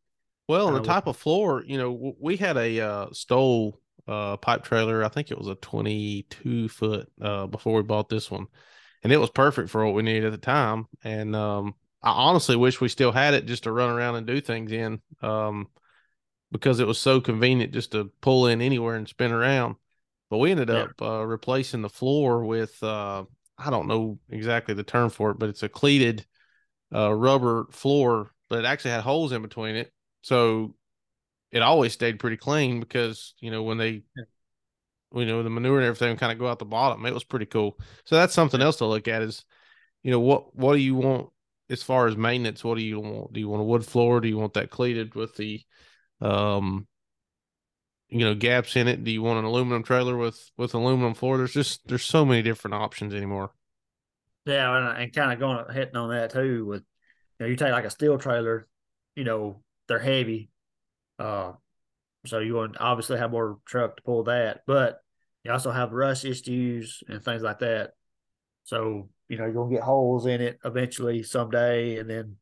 well, 0.48 0.70
and 0.70 0.78
the 0.78 0.82
type 0.82 1.06
of 1.06 1.16
floor, 1.16 1.64
you 1.64 1.78
know, 1.78 2.16
we 2.20 2.36
had 2.36 2.58
a 2.58 2.80
uh, 2.80 3.08
stole 3.12 3.80
uh, 4.10 4.38
pipe 4.38 4.64
trailer. 4.64 5.04
I 5.04 5.10
think 5.10 5.30
it 5.30 5.38
was 5.38 5.48
a 5.48 5.56
22 5.56 6.70
foot 6.70 7.12
uh, 7.22 7.48
before 7.48 7.76
we 7.76 7.84
bought 7.84 8.10
this 8.10 8.32
one, 8.32 8.48
and 9.04 9.14
it 9.14 9.18
was 9.18 9.30
perfect 9.30 9.70
for 9.70 9.86
what 9.86 9.94
we 9.94 10.04
needed 10.04 10.26
at 10.26 10.32
the 10.32 10.38
time. 10.38 10.88
And 11.04 11.36
um, 11.36 11.76
I 12.02 12.12
honestly 12.12 12.56
wish 12.56 12.82
we 12.82 12.90
still 12.90 13.12
had 13.12 13.34
it 13.34 13.46
just 13.46 13.64
to 13.64 13.72
run 13.72 13.92
around 13.92 14.16
and 14.16 14.26
do 14.26 14.42
things 14.42 14.72
in, 14.72 15.02
um, 15.22 15.68
because 16.52 16.80
it 16.80 16.88
was 16.88 16.98
so 16.98 17.22
convenient 17.22 17.74
just 17.74 17.92
to 17.92 18.12
pull 18.22 18.48
in 18.48 18.62
anywhere 18.62 18.96
and 18.96 19.08
spin 19.08 19.32
around. 19.32 19.76
But 20.30 20.38
we 20.40 20.52
ended 20.52 20.70
yeah. 20.70 20.76
up 20.76 21.02
uh, 21.02 21.26
replacing 21.26 21.82
the 21.82 21.90
floor 21.90 22.46
with 22.46 22.82
uh, 22.84 23.26
I 23.58 23.70
don't 23.70 23.88
know 23.88 24.20
exactly 24.30 24.74
the 24.74 24.84
term 24.84 25.10
for 25.10 25.32
it, 25.32 25.40
but 25.40 25.50
it's 25.50 25.64
a 25.64 25.70
cleated 25.70 26.26
uh, 26.94 27.14
rubber 27.14 27.68
floor, 27.72 28.32
but 28.48 28.60
it 28.60 28.66
actually 28.66 28.92
had 28.92 29.02
holes 29.02 29.32
in 29.32 29.42
between 29.42 29.76
it. 29.76 29.92
So 30.22 30.76
it 31.52 31.62
always 31.62 31.94
stayed 31.94 32.20
pretty 32.20 32.38
clean 32.38 32.80
because 32.80 33.34
you 33.40 33.52
know 33.52 33.64
when 33.64 33.78
they 33.78 34.04
you 35.14 35.26
know 35.26 35.42
the 35.42 35.50
manure 35.50 35.78
and 35.78 35.86
everything 35.86 36.16
kind 36.18 36.32
of 36.32 36.38
go 36.38 36.48
out 36.48 36.60
the 36.60 36.66
bottom 36.66 37.06
it 37.06 37.14
was 37.14 37.24
pretty 37.24 37.46
cool. 37.46 37.78
So 38.06 38.16
that's 38.16 38.34
something 38.34 38.62
else 38.62 38.78
to 38.78 38.86
look 38.86 39.08
at 39.08 39.22
is 39.22 39.44
you 40.04 40.12
know 40.12 40.20
what 40.20 40.56
what 40.56 40.74
do 40.74 40.80
you 40.80 40.96
want 40.96 41.30
as 41.70 41.84
far 41.84 42.08
as 42.08 42.18
maintenance? 42.18 42.64
What 42.64 42.78
do 42.78 42.84
you 42.84 43.00
want? 43.00 43.34
Do 43.34 43.40
you 43.40 43.50
want 43.50 43.62
a 43.62 43.66
wood 43.66 43.86
floor? 43.86 44.22
Do 44.22 44.28
you 44.28 44.38
want 44.38 44.54
that 44.54 44.70
cleated 44.70 45.16
with 45.16 45.36
the 45.36 45.62
um 46.22 46.88
you 48.10 48.26
know 48.26 48.36
gaps 48.36 48.76
in 48.76 48.88
it? 48.88 49.04
Do 49.04 49.12
you 49.12 49.22
want 49.22 49.40
an 49.40 49.46
aluminum 49.46 49.84
trailer 49.84 50.18
with 50.18 50.52
with 50.58 50.74
aluminum 50.74 51.14
floor? 51.14 51.38
There's 51.38 51.54
just 51.54 51.88
there's 51.88 52.06
so 52.06 52.26
many 52.26 52.42
different 52.42 52.76
options 52.76 53.14
anymore. 53.14 53.52
Yeah 54.46 54.76
and, 54.76 55.04
and 55.04 55.14
kind 55.14 55.34
of 55.34 55.40
going 55.40 55.66
hitting 55.74 55.96
on 55.96 56.10
that 56.10 56.32
too 56.32 56.66
with 56.66 56.84
you 57.40 57.46
know 57.46 57.48
you 57.48 57.56
take 57.56 57.72
like 57.72 57.86
a 57.86 57.90
steel 57.90 58.18
trailer 58.18 58.68
you 59.16 59.24
know 59.24 59.62
they're 59.88 60.00
heavy 60.00 60.50
uh, 61.20 61.54
so 62.26 62.40
you 62.40 62.56
want 62.56 62.78
obviously 62.80 63.18
have 63.18 63.32
more 63.32 63.60
truck 63.66 63.98
to 63.98 64.04
pull 64.04 64.24
that, 64.24 64.62
but 64.66 65.02
you 65.44 65.52
also 65.52 65.72
have 65.72 65.94
rust 65.94 66.26
issues 66.26 67.04
and 67.08 67.24
things 67.24 67.42
like 67.42 67.60
that. 67.60 67.92
So 68.64 69.10
you 69.28 69.38
know 69.38 69.46
you're 69.46 69.54
gonna 69.54 69.76
get 69.76 69.84
holes 69.84 70.26
in 70.26 70.42
it 70.42 70.60
eventually 70.66 71.24
someday, 71.24 71.98
and 71.98 72.10
then 72.10 72.38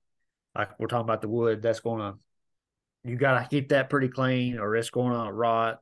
like 0.56 0.80
we're 0.80 0.88
talking 0.88 1.06
about 1.06 1.22
the 1.22 1.30
wood, 1.30 1.62
that's 1.62 1.80
gonna 1.80 2.16
you 3.04 3.16
gotta 3.16 3.48
keep 3.48 3.70
that 3.70 3.90
pretty 3.90 4.10
clean, 4.10 4.58
or 4.58 4.76
it's 4.76 4.90
going 4.90 5.14
to 5.14 5.32
rot. 5.32 5.80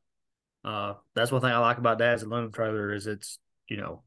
Uh, 0.63 0.95
that's 1.13 1.31
one 1.31 1.41
thing 1.41 1.51
I 1.51 1.59
like 1.59 1.77
about 1.77 1.99
Dad's 1.99 2.23
aluminum 2.23 2.51
trailer 2.51 2.93
is 2.93 3.07
it's 3.07 3.39
you 3.67 3.77
know 3.77 4.03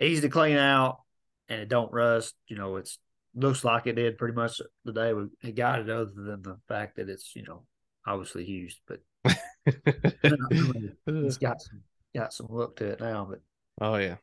easy 0.00 0.22
to 0.22 0.28
clean 0.28 0.56
out 0.56 1.00
and 1.48 1.60
it 1.60 1.68
don't 1.68 1.92
rust. 1.92 2.34
You 2.48 2.56
know, 2.56 2.76
it's 2.76 2.98
looks 3.34 3.64
like 3.64 3.86
it 3.86 3.94
did 3.94 4.18
pretty 4.18 4.34
much 4.34 4.60
the 4.84 4.92
day 4.92 5.12
we 5.14 5.52
got 5.52 5.80
it, 5.80 5.90
other 5.90 6.10
than 6.14 6.42
the 6.42 6.58
fact 6.68 6.96
that 6.96 7.08
it's 7.08 7.34
you 7.34 7.42
know 7.42 7.64
obviously 8.06 8.44
used, 8.44 8.80
but 8.86 9.00
it's 9.66 11.38
got 11.38 11.60
some 11.60 11.82
got 12.14 12.32
some 12.32 12.46
look 12.50 12.76
to 12.76 12.86
it 12.86 13.00
now. 13.00 13.26
But 13.28 13.40
oh 13.80 13.96
yeah, 13.96 14.16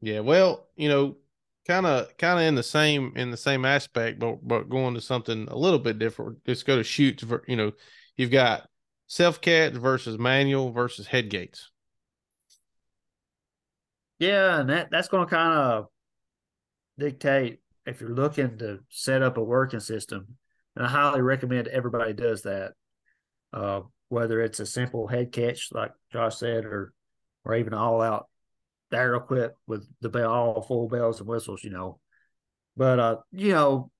yeah. 0.00 0.20
Well, 0.20 0.68
you 0.76 0.88
know, 0.88 1.16
kind 1.66 1.86
of 1.86 2.16
kind 2.16 2.38
of 2.38 2.46
in 2.46 2.54
the 2.54 2.62
same 2.62 3.12
in 3.16 3.30
the 3.30 3.36
same 3.36 3.64
aspect, 3.64 4.18
but 4.18 4.46
but 4.46 4.68
going 4.68 4.94
to 4.94 5.00
something 5.00 5.48
a 5.48 5.56
little 5.56 5.78
bit 5.78 5.98
different. 5.98 6.38
Let's 6.46 6.62
go 6.62 6.76
to 6.76 6.84
chutes. 6.84 7.24
You 7.46 7.56
know, 7.56 7.72
you've 8.16 8.30
got 8.30 8.68
self 9.06 9.40
cat 9.40 9.74
versus 9.74 10.18
manual 10.18 10.72
versus 10.72 11.06
head 11.06 11.30
gates. 11.30 11.70
Yeah, 14.18 14.60
and 14.60 14.70
that 14.70 14.88
that's 14.90 15.08
going 15.08 15.26
to 15.26 15.30
kind 15.34 15.52
of 15.52 15.86
dictate 16.98 17.60
if 17.84 18.00
you're 18.00 18.14
looking 18.14 18.58
to 18.58 18.80
set 18.88 19.22
up 19.22 19.36
a 19.36 19.42
working 19.42 19.80
system. 19.80 20.36
And 20.74 20.84
I 20.84 20.88
highly 20.88 21.22
recommend 21.22 21.68
everybody 21.68 22.12
does 22.12 22.42
that. 22.42 22.72
Uh, 23.56 23.80
whether 24.08 24.40
it's 24.40 24.60
a 24.60 24.66
simple 24.66 25.08
head 25.08 25.32
catch, 25.32 25.70
like 25.72 25.90
Josh 26.12 26.36
said, 26.36 26.64
or 26.64 26.92
or 27.44 27.56
even 27.56 27.74
all 27.74 28.02
out 28.02 28.28
they're 28.90 29.14
equipped 29.14 29.58
with 29.66 29.86
the 30.00 30.08
bell, 30.08 30.32
all 30.32 30.62
full 30.62 30.88
bells 30.88 31.20
and 31.20 31.28
whistles, 31.28 31.64
you 31.64 31.70
know. 31.70 31.98
But 32.76 32.98
uh, 32.98 33.16
you 33.32 33.52
know, 33.52 33.90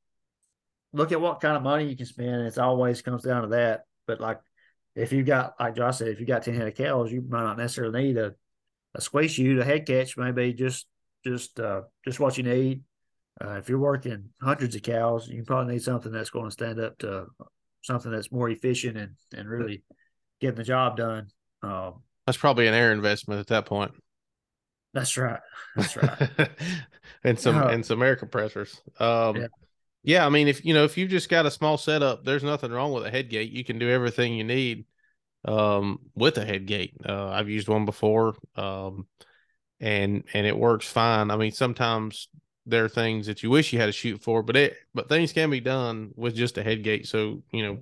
look 0.92 1.12
at 1.12 1.20
what 1.20 1.40
kind 1.40 1.56
of 1.56 1.62
money 1.62 1.88
you 1.88 1.96
can 1.96 2.06
spend. 2.06 2.46
It 2.46 2.58
always 2.58 3.02
comes 3.02 3.24
down 3.24 3.42
to 3.42 3.48
that. 3.48 3.84
But 4.06 4.20
like, 4.20 4.40
if 4.94 5.12
you've 5.12 5.26
got, 5.26 5.54
like 5.58 5.76
Josh 5.76 5.98
said, 5.98 6.08
if 6.08 6.20
you 6.20 6.26
got 6.26 6.42
ten 6.42 6.54
head 6.54 6.68
of 6.68 6.74
cows, 6.74 7.10
you 7.10 7.22
might 7.28 7.42
not 7.42 7.58
necessarily 7.58 8.04
need 8.04 8.18
a 8.18 8.34
a 8.94 9.00
squeeze 9.00 9.32
chute, 9.32 9.58
a 9.58 9.64
head 9.64 9.86
catch, 9.86 10.16
maybe 10.16 10.52
just 10.52 10.86
just 11.24 11.58
uh 11.58 11.82
just 12.04 12.20
what 12.20 12.36
you 12.38 12.44
need. 12.44 12.82
Uh, 13.42 13.56
if 13.58 13.68
you're 13.68 13.78
working 13.78 14.30
hundreds 14.40 14.74
of 14.74 14.82
cows, 14.82 15.28
you 15.28 15.42
probably 15.44 15.74
need 15.74 15.82
something 15.82 16.10
that's 16.10 16.30
going 16.30 16.46
to 16.46 16.50
stand 16.50 16.80
up 16.80 16.96
to 16.96 17.26
something 17.86 18.10
that's 18.10 18.32
more 18.32 18.50
efficient 18.50 18.96
and 18.96 19.12
and 19.34 19.48
really 19.48 19.82
getting 20.40 20.56
the 20.56 20.64
job 20.64 20.96
done. 20.96 21.28
Um, 21.62 22.02
that's 22.26 22.38
probably 22.38 22.66
an 22.66 22.74
air 22.74 22.92
investment 22.92 23.40
at 23.40 23.46
that 23.48 23.66
point. 23.66 23.92
That's 24.92 25.16
right. 25.16 25.40
That's 25.76 25.96
right. 25.96 26.48
and 27.24 27.38
some 27.38 27.56
uh, 27.56 27.68
and 27.68 27.86
some 27.86 28.02
air 28.02 28.16
compressors. 28.16 28.80
Um, 28.98 29.36
yeah. 29.36 29.46
yeah, 30.02 30.26
I 30.26 30.28
mean, 30.28 30.48
if 30.48 30.64
you 30.64 30.74
know, 30.74 30.84
if 30.84 30.98
you've 30.98 31.10
just 31.10 31.28
got 31.28 31.46
a 31.46 31.50
small 31.50 31.78
setup, 31.78 32.24
there's 32.24 32.42
nothing 32.42 32.72
wrong 32.72 32.92
with 32.92 33.06
a 33.06 33.10
head 33.10 33.30
gate. 33.30 33.52
You 33.52 33.64
can 33.64 33.78
do 33.78 33.88
everything 33.88 34.34
you 34.34 34.44
need 34.44 34.86
um, 35.44 36.00
with 36.14 36.38
a 36.38 36.44
head 36.44 36.66
gate. 36.66 36.94
Uh, 37.06 37.28
I've 37.28 37.48
used 37.48 37.68
one 37.68 37.84
before, 37.84 38.34
um, 38.56 39.06
and 39.80 40.24
and 40.34 40.46
it 40.46 40.56
works 40.56 40.88
fine. 40.88 41.30
I 41.30 41.36
mean, 41.36 41.52
sometimes 41.52 42.28
there 42.66 42.84
are 42.84 42.88
things 42.88 43.26
that 43.26 43.42
you 43.42 43.50
wish 43.50 43.72
you 43.72 43.78
had 43.78 43.86
to 43.86 43.92
shoot 43.92 44.22
for, 44.22 44.42
but 44.42 44.56
it 44.56 44.76
but 44.92 45.08
things 45.08 45.32
can 45.32 45.50
be 45.50 45.60
done 45.60 46.12
with 46.16 46.34
just 46.34 46.58
a 46.58 46.62
head 46.62 46.82
gate. 46.82 47.06
So 47.06 47.42
you 47.52 47.62
know, 47.62 47.78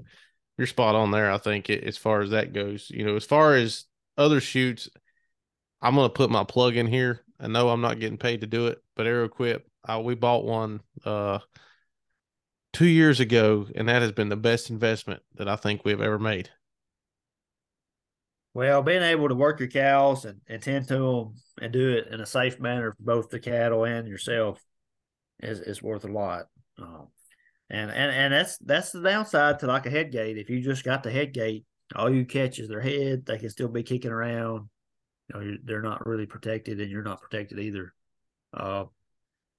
you're 0.58 0.66
spot 0.66 0.94
on 0.94 1.10
there. 1.10 1.30
I 1.30 1.38
think 1.38 1.70
as 1.70 1.96
far 1.96 2.20
as 2.20 2.30
that 2.30 2.52
goes. 2.52 2.90
You 2.90 3.04
know, 3.04 3.16
as 3.16 3.24
far 3.24 3.54
as 3.54 3.84
other 4.16 4.40
chutes, 4.40 4.88
I'm 5.80 5.94
gonna 5.96 6.10
put 6.10 6.30
my 6.30 6.44
plug 6.44 6.76
in 6.76 6.86
here. 6.86 7.22
I 7.40 7.48
know 7.48 7.70
I'm 7.70 7.80
not 7.80 7.98
getting 7.98 8.18
paid 8.18 8.42
to 8.42 8.46
do 8.46 8.68
it, 8.68 8.82
but 8.94 9.06
Arrowquip, 9.06 9.62
uh, 9.88 10.00
we 10.04 10.14
bought 10.14 10.44
one 10.44 10.80
uh, 11.04 11.40
two 12.72 12.86
years 12.86 13.20
ago, 13.20 13.66
and 13.74 13.88
that 13.88 14.02
has 14.02 14.12
been 14.12 14.28
the 14.28 14.36
best 14.36 14.70
investment 14.70 15.22
that 15.34 15.48
I 15.48 15.56
think 15.56 15.84
we've 15.84 16.00
ever 16.00 16.18
made. 16.18 16.50
Well, 18.52 18.82
being 18.82 19.02
able 19.02 19.28
to 19.28 19.34
work 19.34 19.58
your 19.58 19.68
cows 19.68 20.24
and, 20.24 20.40
and 20.46 20.62
tend 20.62 20.86
to 20.88 20.94
them 20.94 21.34
and 21.60 21.72
do 21.72 21.96
it 21.96 22.06
in 22.12 22.20
a 22.20 22.26
safe 22.26 22.60
manner 22.60 22.92
for 22.92 23.02
both 23.02 23.28
the 23.28 23.40
cattle 23.40 23.84
and 23.84 24.06
yourself 24.06 24.64
is 25.40 25.60
is 25.60 25.82
worth 25.82 26.04
a 26.04 26.08
lot. 26.08 26.46
Um, 26.78 27.08
and 27.70 27.90
and 27.90 28.10
and 28.10 28.32
that's 28.32 28.58
that's 28.58 28.92
the 28.92 29.02
downside 29.02 29.58
to 29.60 29.66
like 29.66 29.86
a 29.86 29.90
head 29.90 30.12
gate. 30.12 30.38
If 30.38 30.50
you 30.50 30.60
just 30.60 30.84
got 30.84 31.02
the 31.02 31.10
head 31.10 31.32
gate, 31.32 31.64
all 31.94 32.12
you 32.12 32.24
catch 32.24 32.58
is 32.58 32.68
their 32.68 32.80
head. 32.80 33.26
They 33.26 33.38
can 33.38 33.50
still 33.50 33.68
be 33.68 33.82
kicking 33.82 34.10
around. 34.10 34.68
You 35.28 35.40
know, 35.40 35.56
they're 35.64 35.82
not 35.82 36.06
really 36.06 36.26
protected, 36.26 36.80
and 36.80 36.90
you're 36.90 37.02
not 37.02 37.22
protected 37.22 37.58
either. 37.58 37.94
Uh, 38.52 38.84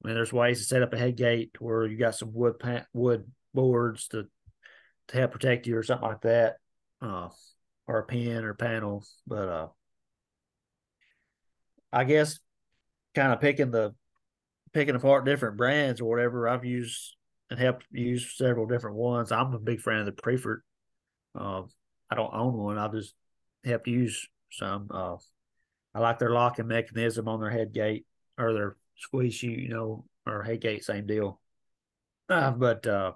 I 0.03 0.08
mean, 0.08 0.15
there's 0.15 0.34
ways 0.34 0.60
to 0.60 0.65
set 0.65 0.84
up 0.84 0.94
a 0.94 0.98
head 0.98 1.17
gate 1.17 1.51
where 1.60 1.86
you 1.86 1.98
got 1.98 2.15
some 2.15 2.32
wood 2.34 2.55
wood 2.94 3.25
boards 3.53 4.08
to 4.10 4.27
to 5.08 5.17
help 5.17 5.32
protect 5.32 5.67
you 5.67 5.77
or 5.77 5.84
something 5.84 6.08
like 6.08 6.22
that. 6.22 6.58
Uh, 7.01 7.29
or 7.88 8.00
a 8.00 8.03
pin 8.03 8.44
or 8.44 8.53
panel. 8.53 9.05
But 9.27 9.48
uh, 9.48 9.67
I 11.91 12.03
guess 12.03 12.39
kind 13.13 13.32
of 13.32 13.41
picking 13.41 13.72
the 13.72 13.94
picking 14.75 14.96
apart 14.96 15.24
different 15.24 15.55
brands 15.55 16.01
or 16.01 16.10
whatever. 16.10 16.50
I've 16.50 16.65
used 16.65 17.15
and 17.50 17.58
helped 17.58 17.86
use 17.91 18.36
several 18.36 18.65
different 18.65 18.98
ones. 18.98 19.32
I'm 19.32 19.53
a 19.53 19.60
big 19.60 19.79
fan 19.79 20.00
of 20.00 20.05
the 20.05 20.12
Priefert. 20.12 20.60
Uh, 21.34 21.62
I 22.12 22.15
don't 22.15 22.34
own 22.34 22.58
one. 22.58 22.77
I 22.77 22.89
just 22.89 23.13
helped 23.63 23.88
use 23.88 24.27
some. 24.51 24.89
Uh, 24.91 25.15
I 25.94 26.00
like 26.00 26.20
their 26.20 26.32
locking 26.32 26.67
mechanism 26.67 27.29
on 27.29 27.39
their 27.39 27.50
head 27.50 27.72
gate 27.74 28.05
or 28.38 28.53
their 28.53 28.75
squeeze 28.98 29.36
chute, 29.36 29.60
you 29.60 29.70
know, 29.70 30.03
or 30.27 30.44
head 30.44 30.60
gate, 30.60 30.84
same 30.84 31.08
deal. 31.08 31.39
Uh, 32.27 32.51
but 32.51 32.86
uh, 32.86 33.13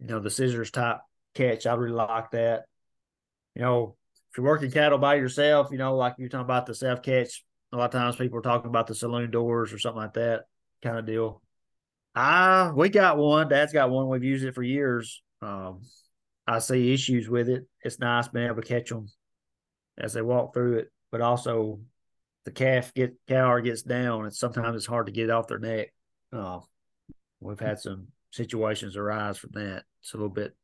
you 0.00 0.08
know, 0.08 0.18
the 0.18 0.30
scissors 0.30 0.72
type 0.72 0.98
catch, 1.34 1.66
I 1.66 1.74
really 1.74 1.94
like 1.94 2.32
that. 2.32 2.64
You 3.54 3.62
know, 3.62 3.96
if 4.32 4.38
you're 4.38 4.46
working 4.46 4.72
cattle 4.72 4.98
by 4.98 5.14
yourself, 5.14 5.68
you 5.70 5.78
know, 5.78 5.96
like 5.96 6.16
you're 6.18 6.28
talking 6.28 6.46
about 6.46 6.66
the 6.66 6.74
self 6.74 7.00
catch, 7.00 7.44
a 7.72 7.76
lot 7.76 7.84
of 7.84 7.90
times 7.92 8.16
people 8.16 8.40
are 8.40 8.42
talking 8.42 8.70
about 8.70 8.88
the 8.88 8.94
saloon 8.96 9.30
doors 9.30 9.72
or 9.72 9.78
something 9.78 10.02
like 10.02 10.14
that 10.14 10.46
kind 10.82 10.98
of 10.98 11.06
deal. 11.06 11.42
Ah, 12.14 12.72
we 12.74 12.88
got 12.88 13.18
one. 13.18 13.48
Dad's 13.48 13.72
got 13.72 13.90
one. 13.90 14.08
We've 14.08 14.24
used 14.24 14.44
it 14.44 14.54
for 14.54 14.62
years. 14.62 15.22
Um, 15.42 15.82
I 16.46 16.60
see 16.60 16.92
issues 16.92 17.28
with 17.28 17.48
it. 17.48 17.66
It's 17.82 17.98
nice 17.98 18.28
being 18.28 18.46
able 18.46 18.62
to 18.62 18.68
catch 18.68 18.88
them 18.88 19.08
as 19.98 20.12
they 20.12 20.22
walk 20.22 20.54
through 20.54 20.78
it, 20.78 20.92
but 21.10 21.20
also 21.20 21.80
the 22.44 22.50
calf 22.52 22.94
get 22.94 23.14
cow 23.28 23.58
gets 23.60 23.82
down, 23.82 24.24
and 24.24 24.34
sometimes 24.34 24.76
it's 24.76 24.86
hard 24.86 25.06
to 25.06 25.12
get 25.12 25.30
off 25.30 25.48
their 25.48 25.58
neck. 25.58 25.92
Uh, 26.32 26.60
we've 27.40 27.60
had 27.60 27.80
some 27.80 28.08
situations 28.30 28.96
arise 28.96 29.38
from 29.38 29.50
that. 29.54 29.84
It's 30.00 30.14
a 30.14 30.16
little 30.16 30.28
bit 30.28 30.54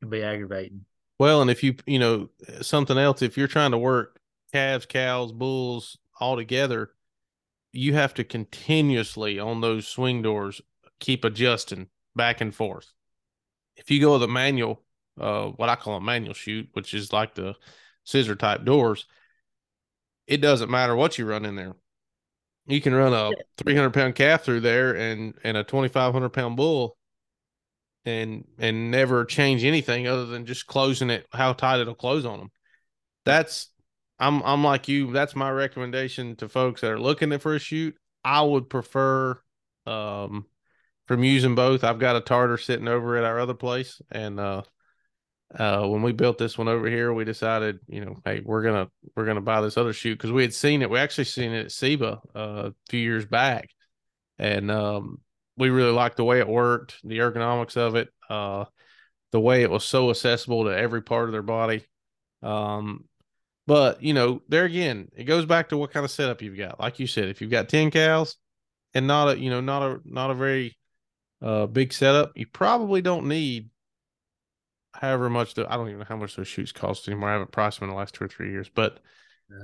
can 0.00 0.10
be 0.10 0.22
aggravating. 0.22 0.84
Well, 1.18 1.42
and 1.42 1.50
if 1.50 1.62
you 1.62 1.76
you 1.86 1.98
know 1.98 2.28
something 2.60 2.98
else, 2.98 3.22
if 3.22 3.36
you're 3.36 3.48
trying 3.48 3.70
to 3.70 3.78
work 3.78 4.20
calves, 4.52 4.86
cows, 4.86 5.32
bulls 5.32 5.98
all 6.20 6.36
together, 6.36 6.90
you 7.76 7.94
have 7.94 8.14
to 8.14 8.24
continuously 8.24 9.38
on 9.38 9.60
those 9.60 9.86
swing 9.86 10.22
doors 10.22 10.60
keep 10.98 11.24
adjusting 11.24 11.88
back 12.14 12.40
and 12.40 12.54
forth. 12.54 12.92
If 13.76 13.90
you 13.90 14.00
go 14.00 14.14
with 14.14 14.22
a 14.22 14.28
manual, 14.28 14.82
uh, 15.20 15.48
what 15.48 15.68
I 15.68 15.76
call 15.76 15.96
a 15.96 16.00
manual 16.00 16.34
chute, 16.34 16.70
which 16.72 16.94
is 16.94 17.12
like 17.12 17.34
the 17.34 17.54
scissor 18.04 18.34
type 18.34 18.64
doors, 18.64 19.06
it 20.26 20.38
doesn't 20.38 20.70
matter 20.70 20.96
what 20.96 21.18
you 21.18 21.26
run 21.26 21.44
in 21.44 21.56
there. 21.56 21.74
You 22.66 22.80
can 22.80 22.94
run 22.94 23.12
a 23.12 23.30
300 23.58 23.90
pound 23.90 24.14
calf 24.14 24.42
through 24.42 24.60
there 24.60 24.96
and 24.96 25.34
and 25.44 25.56
a 25.56 25.62
2,500 25.62 26.30
pound 26.30 26.56
bull, 26.56 26.96
and 28.04 28.44
and 28.58 28.90
never 28.90 29.24
change 29.24 29.64
anything 29.64 30.08
other 30.08 30.26
than 30.26 30.46
just 30.46 30.66
closing 30.66 31.10
it 31.10 31.26
how 31.32 31.52
tight 31.52 31.80
it'll 31.80 31.94
close 31.94 32.24
on 32.24 32.38
them. 32.38 32.50
That's 33.24 33.68
I'm 34.18 34.42
I'm 34.42 34.64
like 34.64 34.88
you. 34.88 35.12
That's 35.12 35.36
my 35.36 35.50
recommendation 35.50 36.36
to 36.36 36.48
folks 36.48 36.80
that 36.80 36.90
are 36.90 37.00
looking 37.00 37.36
for 37.38 37.54
a 37.54 37.58
chute. 37.58 37.96
I 38.24 38.42
would 38.42 38.70
prefer 38.70 39.38
um 39.86 40.46
from 41.06 41.22
using 41.22 41.54
both. 41.54 41.84
I've 41.84 41.98
got 41.98 42.16
a 42.16 42.20
Tarter 42.20 42.58
sitting 42.58 42.88
over 42.88 43.16
at 43.16 43.24
our 43.24 43.38
other 43.38 43.54
place, 43.54 44.00
and 44.10 44.40
uh, 44.40 44.62
uh, 45.54 45.86
when 45.86 46.02
we 46.02 46.12
built 46.12 46.38
this 46.38 46.58
one 46.58 46.68
over 46.68 46.88
here, 46.88 47.12
we 47.12 47.24
decided, 47.24 47.78
you 47.86 48.04
know, 48.04 48.16
hey, 48.24 48.42
we're 48.44 48.62
gonna 48.62 48.88
we're 49.14 49.26
gonna 49.26 49.40
buy 49.40 49.60
this 49.60 49.76
other 49.76 49.92
chute 49.92 50.18
because 50.18 50.32
we 50.32 50.42
had 50.42 50.54
seen 50.54 50.82
it. 50.82 50.90
We 50.90 50.98
actually 50.98 51.24
seen 51.24 51.52
it 51.52 51.66
at 51.66 51.72
Seba 51.72 52.20
uh, 52.34 52.70
a 52.70 52.74
few 52.88 53.00
years 53.00 53.24
back, 53.26 53.70
and 54.38 54.70
um, 54.70 55.20
we 55.56 55.70
really 55.70 55.92
liked 55.92 56.16
the 56.16 56.24
way 56.24 56.40
it 56.40 56.48
worked, 56.48 56.96
the 57.04 57.18
ergonomics 57.18 57.76
of 57.76 57.94
it, 57.94 58.08
uh, 58.28 58.64
the 59.32 59.40
way 59.40 59.62
it 59.62 59.70
was 59.70 59.84
so 59.84 60.10
accessible 60.10 60.64
to 60.64 60.76
every 60.76 61.02
part 61.02 61.26
of 61.26 61.32
their 61.32 61.42
body. 61.42 61.84
Um, 62.42 63.05
but 63.66 64.02
you 64.02 64.14
know, 64.14 64.42
there 64.48 64.64
again, 64.64 65.08
it 65.16 65.24
goes 65.24 65.44
back 65.46 65.68
to 65.70 65.76
what 65.76 65.92
kind 65.92 66.04
of 66.04 66.10
setup 66.10 66.42
you've 66.42 66.56
got. 66.56 66.80
Like 66.80 66.98
you 66.98 67.06
said, 67.06 67.28
if 67.28 67.40
you've 67.40 67.50
got 67.50 67.68
ten 67.68 67.90
cows 67.90 68.36
and 68.94 69.06
not 69.06 69.28
a 69.28 69.38
you 69.38 69.50
know 69.50 69.60
not 69.60 69.82
a 69.82 70.00
not 70.04 70.30
a 70.30 70.34
very 70.34 70.76
uh, 71.42 71.66
big 71.66 71.92
setup, 71.92 72.32
you 72.34 72.46
probably 72.46 73.02
don't 73.02 73.26
need 73.26 73.70
however 74.94 75.28
much. 75.28 75.54
The, 75.54 75.70
I 75.70 75.76
don't 75.76 75.88
even 75.88 76.00
know 76.00 76.06
how 76.08 76.16
much 76.16 76.36
those 76.36 76.48
chutes 76.48 76.72
cost 76.72 77.08
anymore. 77.08 77.28
I 77.28 77.32
haven't 77.32 77.52
priced 77.52 77.80
them 77.80 77.88
in 77.88 77.94
the 77.94 77.98
last 77.98 78.14
two 78.14 78.24
or 78.24 78.28
three 78.28 78.50
years, 78.50 78.70
but 78.74 79.00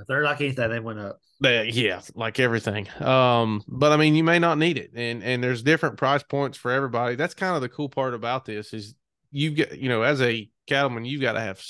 they're 0.06 0.22
like 0.22 0.40
anything, 0.40 0.70
they 0.70 0.80
went 0.80 1.00
up. 1.00 1.20
They, 1.40 1.68
yeah, 1.70 2.00
like 2.14 2.38
everything. 2.38 2.88
Um, 3.00 3.62
but 3.66 3.92
I 3.92 3.96
mean, 3.96 4.14
you 4.14 4.22
may 4.22 4.38
not 4.38 4.58
need 4.58 4.78
it, 4.78 4.92
and 4.94 5.22
and 5.22 5.42
there's 5.42 5.62
different 5.62 5.96
price 5.96 6.22
points 6.22 6.56
for 6.56 6.70
everybody. 6.70 7.16
That's 7.16 7.34
kind 7.34 7.56
of 7.56 7.62
the 7.62 7.68
cool 7.68 7.88
part 7.88 8.14
about 8.14 8.44
this 8.44 8.72
is 8.72 8.94
you've 9.30 9.56
got 9.56 9.78
you 9.78 9.88
know 9.88 10.02
as 10.02 10.22
a 10.22 10.48
cattleman, 10.68 11.04
you've 11.04 11.20
got 11.22 11.32
to 11.32 11.40
have 11.40 11.60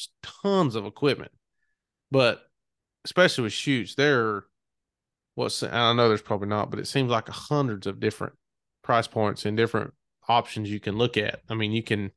tons 0.43 0.75
of 0.75 0.85
equipment, 0.85 1.33
but 2.12 2.42
especially 3.04 3.45
with 3.45 3.52
chutes, 3.52 3.97
there 3.97 4.21
are 4.21 4.47
what's 5.35 5.62
I 5.64 5.92
know 5.95 6.09
there's 6.09 6.23
probably 6.23 6.49
not, 6.49 6.71
but 6.71 6.78
it 6.78 6.87
seems 6.87 7.11
like 7.11 7.28
hundreds 7.28 7.88
of 7.88 7.99
different 7.99 8.35
price 8.83 9.09
points 9.09 9.45
and 9.45 9.57
different 9.57 9.95
options 10.28 10.71
you 10.71 10.78
can 10.78 10.97
look 10.97 11.16
at. 11.16 11.40
I 11.49 11.54
mean, 11.54 11.73
you 11.73 11.83
can 11.83 12.12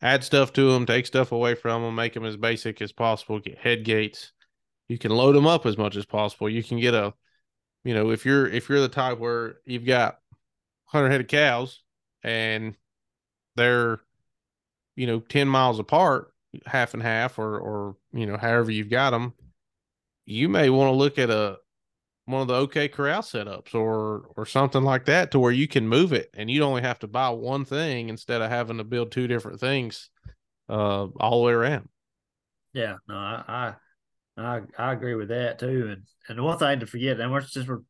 add 0.00 0.22
stuff 0.22 0.52
to 0.52 0.72
them, 0.72 0.86
take 0.86 1.06
stuff 1.06 1.32
away 1.32 1.56
from 1.56 1.82
them, 1.82 1.96
make 1.96 2.14
them 2.14 2.24
as 2.24 2.36
basic 2.36 2.80
as 2.80 2.92
possible, 2.92 3.40
get 3.40 3.58
head 3.58 3.84
gates 3.84 4.32
you 4.88 4.98
can 4.98 5.10
load 5.10 5.34
them 5.34 5.46
up 5.46 5.66
as 5.66 5.76
much 5.76 5.96
as 5.96 6.06
possible. 6.06 6.48
You 6.48 6.64
can 6.64 6.80
get 6.80 6.94
a, 6.94 7.12
you 7.84 7.94
know, 7.94 8.10
if 8.10 8.24
you're 8.24 8.46
if 8.46 8.68
you're 8.68 8.80
the 8.80 8.88
type 8.88 9.18
where 9.18 9.56
you've 9.64 9.86
got 9.86 10.18
hundred 10.86 11.10
head 11.10 11.20
of 11.20 11.28
cows 11.28 11.82
and 12.22 12.74
they're, 13.54 14.00
you 14.96 15.06
know, 15.06 15.20
ten 15.20 15.46
miles 15.46 15.78
apart, 15.78 16.32
half 16.66 16.94
and 16.94 17.02
half, 17.02 17.38
or 17.38 17.58
or 17.58 17.96
you 18.12 18.26
know, 18.26 18.36
however 18.36 18.70
you've 18.70 18.90
got 18.90 19.10
them, 19.10 19.34
you 20.24 20.48
may 20.48 20.70
want 20.70 20.88
to 20.88 20.96
look 20.96 21.18
at 21.18 21.30
a 21.30 21.58
one 22.26 22.42
of 22.42 22.48
the 22.48 22.54
OK 22.54 22.88
Corral 22.88 23.22
setups 23.22 23.74
or 23.74 24.30
or 24.36 24.44
something 24.44 24.82
like 24.82 25.06
that 25.06 25.30
to 25.30 25.38
where 25.38 25.52
you 25.52 25.66
can 25.66 25.88
move 25.88 26.12
it 26.12 26.28
and 26.34 26.50
you 26.50 26.62
only 26.62 26.82
have 26.82 26.98
to 26.98 27.06
buy 27.06 27.30
one 27.30 27.64
thing 27.64 28.10
instead 28.10 28.42
of 28.42 28.50
having 28.50 28.76
to 28.76 28.84
build 28.84 29.10
two 29.10 29.26
different 29.26 29.60
things 29.60 30.10
uh, 30.68 31.06
all 31.18 31.40
the 31.40 31.46
way 31.46 31.52
around. 31.52 31.88
Yeah, 32.74 32.96
no, 33.08 33.14
I, 33.14 33.44
I 33.48 33.74
I 34.36 34.60
I 34.78 34.92
agree 34.92 35.14
with 35.14 35.28
that 35.28 35.58
too. 35.58 35.88
And 35.90 36.02
and 36.28 36.44
one 36.44 36.58
thing 36.58 36.80
to 36.80 36.86
forget, 36.86 37.18
and 37.18 37.32
we're 37.32 37.40
just 37.40 37.66
we're 37.66 37.80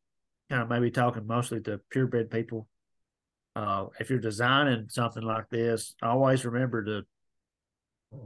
kind 0.49 0.63
of 0.63 0.69
maybe 0.69 0.89
talking 0.89 1.27
mostly 1.27 1.61
to 1.61 1.79
purebred 1.91 2.31
people. 2.31 2.67
Uh, 3.55 3.87
if 3.99 4.09
you're 4.09 4.19
designing 4.19 4.85
something 4.87 5.23
like 5.23 5.49
this, 5.49 5.95
always 6.01 6.45
remember 6.45 6.83
to 6.85 7.01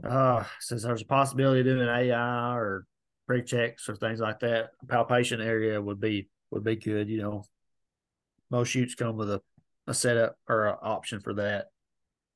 uh, 0.08 0.44
since 0.60 0.82
there's 0.82 1.02
a 1.02 1.06
possibility 1.06 1.60
of 1.60 1.66
doing 1.66 1.82
an 1.82 1.88
AI 1.88 2.56
or 2.56 2.86
pre-checks 3.26 3.88
or 3.88 3.96
things 3.96 4.20
like 4.20 4.40
that, 4.40 4.70
palpation 4.88 5.40
area 5.40 5.80
would 5.80 6.00
be 6.00 6.28
would 6.50 6.64
be 6.64 6.76
good. 6.76 7.08
You 7.08 7.22
know, 7.22 7.44
most 8.50 8.68
chutes 8.68 8.94
come 8.94 9.16
with 9.16 9.30
a, 9.30 9.40
a 9.86 9.94
setup 9.94 10.36
or 10.48 10.68
an 10.68 10.76
option 10.82 11.20
for 11.20 11.34
that, 11.34 11.66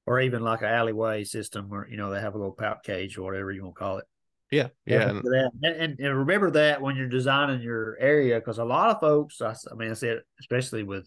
or 0.07 0.21
even 0.21 0.43
like 0.43 0.63
an 0.63 0.69
alleyway 0.69 1.25
system 1.25 1.69
where 1.69 1.89
you 1.89 1.97
know 1.97 2.11
they 2.11 2.21
have 2.21 2.35
a 2.35 2.39
little 2.39 2.57
palp 2.57 2.83
cage 2.83 3.17
or 3.17 3.23
whatever 3.23 3.51
you 3.51 3.65
want 3.65 3.77
to 3.77 3.79
call 3.79 3.99
it. 3.99 4.05
Yeah, 4.51 4.69
yeah. 4.87 5.11
And, 5.11 5.23
and, 5.63 6.01
and, 6.01 6.19
remember 6.19 6.51
that 6.53 6.81
when 6.81 6.97
you're 6.97 7.07
designing 7.07 7.61
your 7.61 7.99
area, 8.01 8.37
because 8.37 8.57
a 8.57 8.65
lot 8.65 8.89
of 8.89 8.99
folks, 8.99 9.43
I, 9.43 9.55
I 9.71 9.75
mean, 9.75 9.91
I 9.91 9.93
said 9.93 10.21
especially 10.41 10.85
with 10.85 11.07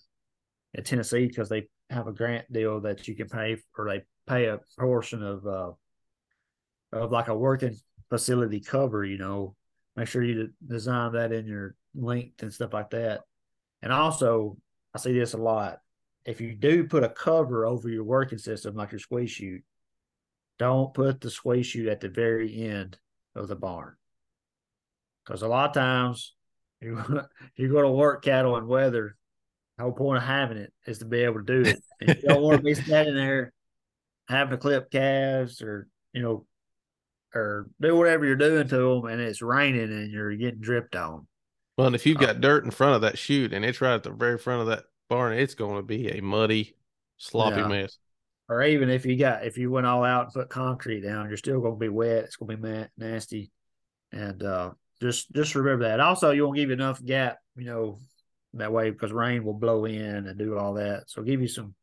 in 0.76 0.84
Tennessee, 0.84 1.26
because 1.26 1.50
they 1.50 1.68
have 1.90 2.08
a 2.08 2.14
grant 2.14 2.52
deal 2.54 2.80
that 2.82 3.08
you 3.08 3.16
can 3.16 3.28
pay 3.28 3.58
or 3.78 3.90
they 3.90 4.04
pay 4.28 4.46
a 4.46 4.60
portion 4.78 5.24
of 5.24 5.48
uh, 5.48 5.72
of 6.92 7.12
like 7.12 7.28
a 7.28 7.38
working 7.38 7.76
facility 8.10 8.60
cover, 8.60 9.06
you 9.06 9.18
know, 9.18 9.56
make 9.96 10.08
sure 10.08 10.24
you 10.24 10.50
design 10.66 11.14
that 11.14 11.32
in 11.32 11.46
your 11.46 11.76
length 11.96 12.44
and 12.44 12.54
stuff 12.54 12.74
like 12.74 12.90
that. 12.92 13.22
And 13.82 13.92
also, 13.92 14.58
I 14.94 15.00
see 15.00 15.14
this 15.14 15.34
a 15.34 15.38
lot. 15.38 15.80
If 16.26 16.40
you 16.42 16.54
do 16.54 16.84
put 16.84 17.04
a 17.04 17.10
cover 17.10 17.66
over 17.66 17.90
your 17.90 18.04
working 18.04 18.38
system, 18.38 18.76
like 18.76 18.92
your 18.92 19.00
squeeze 19.00 19.32
chute, 19.32 19.64
don't 20.60 20.94
put 20.94 21.22
the 21.22 21.32
squeeze 21.32 21.66
chute 21.66 21.88
at 21.88 22.02
the 22.02 22.10
very 22.10 22.64
end 22.64 23.00
of 23.36 23.48
the 23.48 23.56
barn. 23.56 23.96
Because 25.26 25.42
a 25.42 25.48
lot 25.48 25.70
of 25.70 25.74
times 25.74 26.36
you 26.82 27.02
you're 27.56 27.72
going 27.72 27.86
to 27.86 27.92
work 27.92 28.24
cattle 28.24 28.58
in 28.58 28.68
weather. 28.68 29.16
The 29.78 29.84
whole 29.84 29.94
point 29.94 30.18
of 30.18 30.24
having 30.24 30.58
it 30.58 30.74
is 30.86 31.00
to 31.00 31.06
be 31.06 31.24
able 31.24 31.44
to 31.44 31.64
do 31.64 31.70
it. 31.70 31.82
And 32.02 32.10
you 32.10 32.28
don't 32.28 32.42
want 32.42 32.58
to 32.58 32.64
be 32.64 32.74
standing 32.76 33.16
there 33.16 33.54
having 34.28 34.52
to 34.52 34.58
clip 34.58 34.92
calves 34.92 35.62
or 35.62 35.88
you 36.14 36.22
know 36.22 36.46
or 37.34 37.70
do 37.80 37.96
whatever 37.96 38.26
you're 38.26 38.36
doing 38.36 38.68
to 38.68 38.78
them, 38.78 39.06
and 39.06 39.22
it's 39.22 39.42
raining 39.42 39.92
and 39.92 40.12
you're 40.12 40.36
getting 40.36 40.60
dripped 40.60 40.96
on. 40.96 41.28
Well, 41.78 41.88
and 41.88 41.96
if 41.96 42.06
you've 42.06 42.18
got 42.18 42.38
uh, 42.38 42.40
dirt 42.40 42.66
in 42.66 42.72
front 42.72 42.96
of 42.96 43.02
that 43.02 43.18
chute 43.18 43.54
and 43.54 43.64
it's 43.64 43.82
right 43.82 43.94
at 43.94 44.04
the 44.04 44.12
very 44.12 44.38
front 44.38 44.62
of 44.62 44.68
that 44.68 44.84
barn, 45.10 45.34
it's 45.34 45.56
going 45.56 45.78
to 45.78 45.82
be 45.82 46.10
a 46.10 46.22
muddy, 46.22 46.76
sloppy 47.18 47.62
yeah. 47.62 47.68
mess. 47.68 47.98
Or 48.50 48.62
even 48.64 48.90
if 48.90 49.06
you 49.06 49.18
got 49.18 49.46
if 49.46 49.58
you 49.58 49.72
went 49.72 49.88
all 49.88 50.04
out 50.04 50.26
and 50.26 50.34
put 50.34 50.50
concrete 50.50 51.02
down, 51.02 51.30
you're 51.30 51.38
still 51.38 51.62
going 51.62 51.76
to 51.76 51.80
be 51.80 51.90
wet. 51.90 52.26
It's 52.26 52.36
going 52.36 52.62
to 52.62 52.68
be 52.68 52.86
nasty, 52.98 53.50
and 54.12 54.44
uh, 54.44 54.72
just 55.02 55.32
just 55.32 55.56
remember 55.56 55.86
that. 55.86 56.02
Also, 56.02 56.32
you 56.32 56.44
won't 56.44 56.58
give 56.58 56.68
you 56.68 56.74
enough 56.74 57.04
gap, 57.04 57.38
you 57.56 57.66
know, 57.66 58.00
that 58.54 58.74
way 58.74 58.90
because 58.90 59.14
rain 59.14 59.44
will 59.44 59.54
blow 59.54 59.86
in 59.86 60.28
and 60.28 60.38
do 60.38 60.58
all 60.58 60.74
that. 60.74 61.04
So 61.08 61.24
give 61.24 61.42
you 61.42 61.48
some 61.48 61.74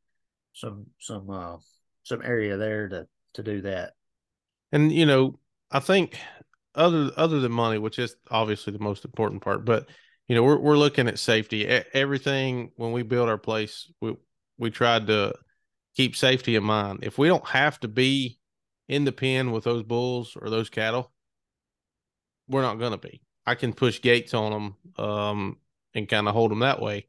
some 0.53 0.87
some 0.99 1.31
uh 1.31 1.57
some 2.03 2.23
area 2.23 2.57
there 2.57 2.89
to 2.89 3.07
to 3.35 3.43
do 3.43 3.63
that. 3.63 3.95
And 4.73 4.93
you 4.93 5.07
know, 5.07 5.39
I 5.71 5.81
think 5.81 6.19
other 6.75 7.11
other 7.17 7.41
than 7.41 7.53
money, 7.53 7.79
which 7.79 7.99
is 7.99 8.17
obviously 8.31 8.73
the 8.73 8.79
most 8.79 9.05
important 9.05 9.43
part, 9.43 9.65
but 9.65 9.89
you 10.29 10.35
know, 10.35 10.43
we're 10.43 10.59
we're 10.59 10.77
looking 10.77 11.09
at 11.09 11.19
safety. 11.19 11.67
Everything 11.67 12.71
when 12.77 12.93
we 12.93 13.03
build 13.03 13.29
our 13.29 13.39
place, 13.39 13.91
we 14.01 14.17
we 14.59 14.71
tried 14.71 15.07
to 15.09 15.35
keep 15.97 16.17
safety 16.17 16.57
in 16.57 16.65
mind. 16.65 17.01
If 17.03 17.19
we 17.19 17.29
don't 17.29 17.47
have 17.49 17.81
to 17.81 17.89
be 17.89 18.39
in 18.89 19.05
the 19.05 19.13
pen 19.13 19.53
with 19.53 19.65
those 19.65 19.83
bulls 19.83 20.37
or 20.41 20.51
those 20.51 20.71
cattle, 20.71 21.13
we're 22.49 22.63
not 22.63 22.79
going 22.79 22.93
to 22.93 22.99
be. 22.99 23.23
I 23.47 23.55
can 23.55 23.73
push 23.73 24.01
gates 24.01 24.35
on 24.35 24.53
them 24.53 25.05
um, 25.05 25.57
and 25.95 26.09
kind 26.09 26.29
of 26.29 26.35
hold 26.35 26.51
them 26.51 26.61
that 26.61 26.81
way 26.81 27.07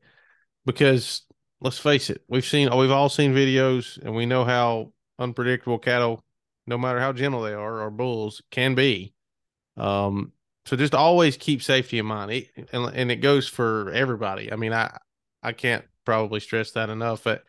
because 0.66 1.24
let's 1.62 1.78
face 1.78 2.10
it, 2.10 2.24
we've 2.30 2.46
seen 2.46 2.76
we've 2.76 2.92
all 2.92 3.10
seen 3.10 3.34
videos 3.34 4.02
and 4.02 4.16
we 4.16 4.26
know 4.26 4.46
how 4.46 4.94
unpredictable 5.18 5.80
cattle 5.80 6.24
no 6.70 6.78
matter 6.78 7.00
how 7.00 7.12
gentle 7.12 7.42
they 7.42 7.54
are, 7.54 7.82
or 7.82 7.90
bulls 7.90 8.42
can 8.52 8.76
be. 8.76 9.14
Um, 9.76 10.32
so 10.66 10.78
just 10.78 10.94
always 10.94 11.36
keep 11.36 11.64
safety 11.64 11.98
in 11.98 12.06
mind, 12.06 12.32
it, 12.32 12.48
and, 12.72 12.94
and 12.94 13.12
it 13.12 13.18
goes 13.18 13.48
for 13.48 13.92
everybody. 13.92 14.54
I 14.54 14.56
mean, 14.56 14.72
I 14.72 14.98
I 15.42 15.52
can't 15.52 15.84
probably 16.06 16.40
stress 16.40 16.72
that 16.72 16.90
enough. 16.90 17.24
But 17.24 17.44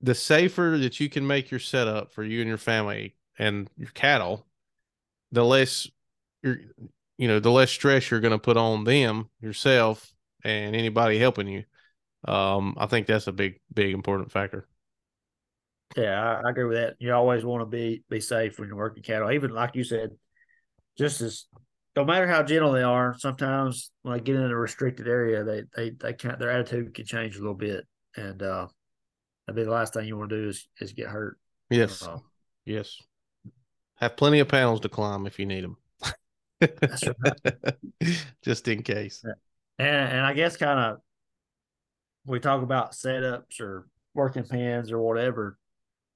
the 0.00 0.14
safer 0.14 0.76
that 0.78 1.00
you 1.00 1.08
can 1.08 1.26
make 1.26 1.50
your 1.50 1.60
setup 1.60 2.12
for 2.12 2.22
you 2.22 2.40
and 2.40 2.48
your 2.48 2.58
family 2.58 3.16
and 3.38 3.68
your 3.76 3.90
cattle, 3.90 4.46
the 5.32 5.44
less 5.44 5.88
you're, 6.42 6.58
you 7.16 7.28
know, 7.28 7.40
the 7.40 7.50
less 7.50 7.70
stress 7.70 8.10
you're 8.10 8.20
going 8.20 8.32
to 8.32 8.38
put 8.38 8.56
on 8.56 8.84
them, 8.84 9.30
yourself, 9.40 10.12
and 10.44 10.76
anybody 10.76 11.18
helping 11.18 11.48
you. 11.48 11.64
Um, 12.26 12.74
I 12.78 12.86
think 12.86 13.06
that's 13.06 13.26
a 13.26 13.32
big, 13.32 13.60
big 13.72 13.94
important 13.94 14.30
factor. 14.30 14.66
Yeah, 15.96 16.22
I, 16.22 16.46
I, 16.46 16.50
agree 16.50 16.64
with 16.64 16.76
that. 16.76 16.96
You 16.98 17.12
always 17.12 17.44
want 17.44 17.62
to 17.62 17.66
be 17.66 18.04
be 18.08 18.20
safe 18.20 18.58
when 18.58 18.68
you're 18.68 18.76
working 18.76 19.02
cattle. 19.02 19.30
Even 19.30 19.50
like 19.50 19.74
you 19.74 19.82
said, 19.82 20.10
just 20.96 21.20
as 21.20 21.46
no 21.96 22.04
matter 22.04 22.28
how 22.28 22.42
gentle 22.42 22.72
they 22.72 22.82
are, 22.82 23.16
sometimes 23.18 23.90
when 24.02 24.16
they 24.16 24.22
get 24.22 24.36
in 24.36 24.42
a 24.42 24.56
restricted 24.56 25.08
area, 25.08 25.42
they 25.42 25.64
they 25.74 25.90
they 25.90 26.12
can't 26.12 26.38
their 26.38 26.50
attitude 26.50 26.94
can 26.94 27.04
change 27.04 27.36
a 27.36 27.40
little 27.40 27.54
bit, 27.54 27.86
and 28.16 28.40
uh, 28.42 28.68
that'd 29.46 29.56
be 29.56 29.64
the 29.64 29.70
last 29.70 29.94
thing 29.94 30.06
you 30.06 30.16
want 30.16 30.30
to 30.30 30.42
do 30.42 30.48
is 30.48 30.68
is 30.80 30.92
get 30.92 31.08
hurt. 31.08 31.38
Yes, 31.70 32.02
uh, 32.02 32.18
yes. 32.64 32.96
Have 33.96 34.16
plenty 34.16 34.38
of 34.38 34.48
panels 34.48 34.80
to 34.80 34.88
climb 34.88 35.26
if 35.26 35.38
you 35.38 35.44
need 35.44 35.64
them. 35.64 35.76
That's 36.60 37.06
right. 37.06 38.16
Just 38.42 38.68
in 38.68 38.82
case. 38.82 39.22
And 39.78 39.88
and 39.88 40.20
I 40.20 40.34
guess 40.34 40.56
kind 40.56 40.78
of 40.78 40.98
we 42.24 42.38
talk 42.38 42.62
about 42.62 42.92
setups 42.92 43.60
or 43.60 43.88
working 44.14 44.44
pens 44.44 44.92
or 44.92 45.00
whatever 45.00 45.58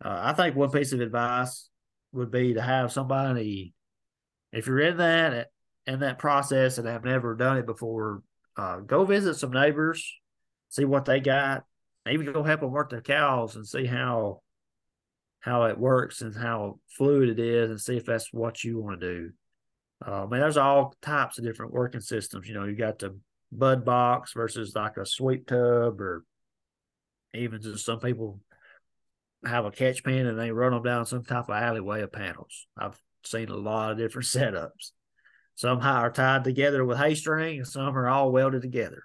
uh, 0.04 0.20
I 0.22 0.32
think 0.34 0.54
one 0.54 0.70
piece 0.70 0.92
of 0.92 1.00
advice 1.00 1.68
would 2.12 2.30
be 2.30 2.54
to 2.54 2.62
have 2.62 2.92
somebody, 2.92 3.74
if 4.52 4.66
you're 4.66 4.80
in 4.80 4.98
that 4.98 5.48
in 5.86 6.00
that 6.00 6.18
process 6.18 6.78
and 6.78 6.86
have 6.86 7.04
never 7.04 7.34
done 7.34 7.58
it 7.58 7.66
before, 7.66 8.22
uh, 8.56 8.78
go 8.78 9.04
visit 9.04 9.34
some 9.34 9.50
neighbors, 9.50 10.14
see 10.68 10.84
what 10.84 11.04
they 11.04 11.20
got, 11.20 11.64
maybe 12.06 12.24
go 12.24 12.42
help 12.42 12.60
them 12.60 12.70
work 12.70 12.90
their 12.90 13.02
cows 13.02 13.56
and 13.56 13.66
see 13.66 13.86
how 13.86 14.40
how 15.40 15.64
it 15.64 15.78
works 15.78 16.22
and 16.22 16.34
how 16.34 16.78
fluid 16.88 17.28
it 17.28 17.38
is, 17.38 17.70
and 17.70 17.80
see 17.80 17.96
if 17.96 18.04
that's 18.04 18.32
what 18.32 18.62
you 18.62 18.80
want 18.80 19.00
to 19.00 19.06
do. 19.06 19.30
Uh, 20.06 20.24
I 20.24 20.26
mean, 20.26 20.40
there's 20.40 20.56
all 20.56 20.94
types 21.02 21.38
of 21.38 21.44
different 21.44 21.72
working 21.72 22.00
systems. 22.00 22.48
You 22.48 22.54
know, 22.54 22.64
you 22.64 22.76
got 22.76 22.98
the 22.98 23.18
bud 23.52 23.84
box 23.84 24.32
versus 24.32 24.74
like 24.74 24.96
a 24.96 25.06
sweep 25.06 25.46
tub, 25.46 26.00
or 26.00 26.24
even 27.34 27.60
just 27.60 27.84
some 27.84 28.00
people 28.00 28.40
have 29.46 29.64
a 29.64 29.70
catch 29.70 30.04
pan 30.04 30.26
and 30.26 30.38
they 30.38 30.50
run 30.50 30.72
them 30.72 30.82
down 30.82 31.06
some 31.06 31.24
type 31.24 31.48
of 31.48 31.54
alleyway 31.54 32.02
of 32.02 32.12
panels. 32.12 32.66
I've 32.76 33.00
seen 33.24 33.48
a 33.48 33.56
lot 33.56 33.92
of 33.92 33.98
different 33.98 34.26
setups. 34.28 34.90
Some 35.56 35.80
are 35.80 36.10
tied 36.10 36.44
together 36.44 36.84
with 36.84 36.98
hay 36.98 37.14
string, 37.14 37.58
and 37.58 37.66
some 37.66 37.96
are 37.96 38.08
all 38.08 38.32
welded 38.32 38.62
together. 38.62 39.04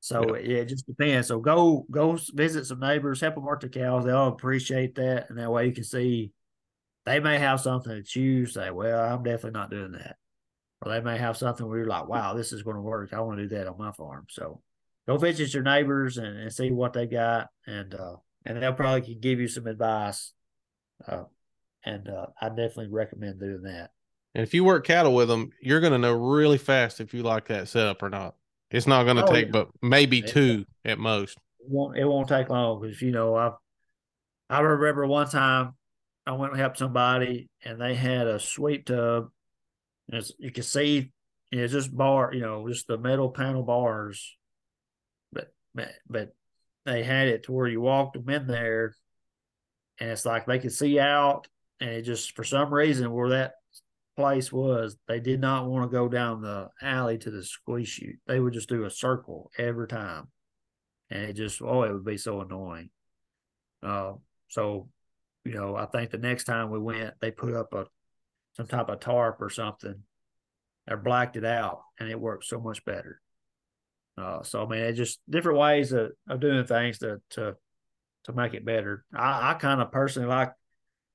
So 0.00 0.36
yeah. 0.36 0.58
it 0.58 0.66
just 0.66 0.86
depends. 0.86 1.26
So 1.26 1.40
go 1.40 1.84
go 1.90 2.16
visit 2.32 2.66
some 2.66 2.78
neighbors, 2.78 3.20
help 3.20 3.34
them 3.34 3.44
work 3.44 3.60
the 3.62 3.68
cows. 3.68 4.04
They'll 4.04 4.28
appreciate 4.28 4.94
that, 4.96 5.28
and 5.28 5.38
that 5.38 5.50
way 5.50 5.66
you 5.66 5.72
can 5.72 5.82
see 5.82 6.30
they 7.04 7.18
may 7.18 7.38
have 7.38 7.60
something 7.60 7.92
that 7.92 8.14
you 8.14 8.46
say, 8.46 8.70
"Well, 8.70 9.02
I'm 9.02 9.24
definitely 9.24 9.58
not 9.58 9.70
doing 9.70 9.92
that," 9.92 10.16
or 10.82 10.92
they 10.92 11.00
may 11.00 11.18
have 11.18 11.36
something 11.36 11.66
where 11.66 11.78
you're 11.78 11.88
like, 11.88 12.06
"Wow, 12.06 12.34
this 12.34 12.52
is 12.52 12.62
going 12.62 12.76
to 12.76 12.82
work. 12.82 13.12
I 13.12 13.20
want 13.20 13.38
to 13.38 13.48
do 13.48 13.56
that 13.56 13.66
on 13.66 13.78
my 13.78 13.90
farm." 13.90 14.26
So 14.30 14.62
go 15.08 15.16
visit 15.16 15.52
your 15.52 15.64
neighbors 15.64 16.18
and, 16.18 16.38
and 16.38 16.52
see 16.52 16.70
what 16.70 16.92
they 16.92 17.06
got, 17.06 17.48
and 17.66 17.92
uh, 17.92 18.16
and 18.46 18.62
they'll 18.62 18.72
probably 18.72 19.14
give 19.14 19.40
you 19.40 19.48
some 19.48 19.66
advice. 19.66 20.32
Uh, 21.06 21.24
and 21.84 22.08
uh, 22.08 22.26
I 22.40 22.48
definitely 22.48 22.88
recommend 22.88 23.40
doing 23.40 23.62
that. 23.62 23.90
And 24.34 24.42
if 24.42 24.54
you 24.54 24.64
work 24.64 24.86
cattle 24.86 25.14
with 25.14 25.28
them, 25.28 25.50
you're 25.60 25.80
going 25.80 25.92
to 25.92 25.98
know 25.98 26.12
really 26.12 26.58
fast 26.58 27.00
if 27.00 27.12
you 27.12 27.22
like 27.22 27.48
that 27.48 27.68
setup 27.68 28.02
or 28.02 28.10
not. 28.10 28.34
It's 28.70 28.86
not 28.86 29.04
going 29.04 29.16
to 29.16 29.24
oh, 29.24 29.32
take, 29.32 29.46
yeah. 29.46 29.52
but 29.52 29.68
maybe 29.82 30.18
it, 30.18 30.28
two 30.28 30.64
at 30.84 30.98
most. 30.98 31.38
It 31.60 31.68
won't, 31.68 31.96
it 31.96 32.04
won't 32.04 32.28
take 32.28 32.48
long 32.48 32.80
because 32.80 33.00
you 33.00 33.12
know 33.12 33.36
I 33.36 33.52
I 34.50 34.60
remember 34.60 35.06
one 35.06 35.28
time 35.28 35.74
I 36.26 36.32
went 36.32 36.52
and 36.52 36.60
helped 36.60 36.78
somebody 36.78 37.48
and 37.64 37.80
they 37.80 37.94
had 37.94 38.26
a 38.26 38.38
sweep 38.40 38.86
tub. 38.86 39.30
And 40.10 40.24
you 40.38 40.50
can 40.50 40.62
see 40.64 41.12
it's 41.52 41.72
just 41.72 41.96
bar, 41.96 42.32
you 42.34 42.40
know, 42.40 42.68
just 42.68 42.86
the 42.86 42.98
metal 42.98 43.30
panel 43.30 43.62
bars, 43.62 44.36
but 45.32 45.52
but 46.08 46.34
they 46.86 47.02
had 47.02 47.28
it 47.28 47.44
to 47.44 47.52
where 47.52 47.66
you 47.66 47.80
walked 47.80 48.14
them 48.14 48.28
in 48.28 48.46
there 48.46 48.94
and 49.98 50.10
it's 50.10 50.24
like 50.24 50.46
they 50.46 50.58
could 50.58 50.72
see 50.72 50.98
out 50.98 51.48
and 51.80 51.90
it 51.90 52.02
just 52.02 52.34
for 52.34 52.44
some 52.44 52.72
reason 52.72 53.12
where 53.12 53.30
that 53.30 53.54
place 54.16 54.50
was 54.50 54.96
they 55.06 55.20
did 55.20 55.40
not 55.40 55.66
want 55.66 55.84
to 55.84 55.94
go 55.94 56.08
down 56.08 56.40
the 56.40 56.68
alley 56.80 57.18
to 57.18 57.30
the 57.30 57.44
squeeze 57.44 57.88
chute. 57.88 58.18
They 58.26 58.40
would 58.40 58.54
just 58.54 58.68
do 58.68 58.84
a 58.84 58.90
circle 58.90 59.50
every 59.58 59.86
time. 59.86 60.28
And 61.10 61.22
it 61.22 61.34
just 61.34 61.62
oh, 61.62 61.82
it 61.82 61.92
would 61.92 62.04
be 62.04 62.16
so 62.16 62.40
annoying. 62.40 62.90
Uh, 63.82 64.14
so, 64.48 64.88
you 65.44 65.54
know, 65.54 65.76
I 65.76 65.86
think 65.86 66.10
the 66.10 66.18
next 66.18 66.44
time 66.44 66.70
we 66.70 66.78
went, 66.78 67.14
they 67.20 67.30
put 67.30 67.54
up 67.54 67.72
a 67.74 67.86
some 68.54 68.66
type 68.66 68.88
of 68.88 69.00
tarp 69.00 69.40
or 69.40 69.50
something 69.50 70.02
or 70.88 70.96
blacked 70.96 71.36
it 71.36 71.44
out 71.44 71.82
and 72.00 72.08
it 72.08 72.18
worked 72.18 72.46
so 72.46 72.58
much 72.58 72.84
better. 72.84 73.20
Uh, 74.18 74.42
so 74.42 74.64
I 74.64 74.68
mean, 74.68 74.80
it's 74.80 74.98
just 74.98 75.20
different 75.28 75.58
ways 75.58 75.92
of, 75.92 76.12
of 76.28 76.40
doing 76.40 76.64
things 76.64 76.98
to 76.98 77.20
to 77.30 77.56
to 78.24 78.32
make 78.32 78.54
it 78.54 78.64
better. 78.64 79.04
I, 79.14 79.50
I 79.50 79.54
kind 79.54 79.80
of 79.80 79.92
personally 79.92 80.28
like 80.28 80.52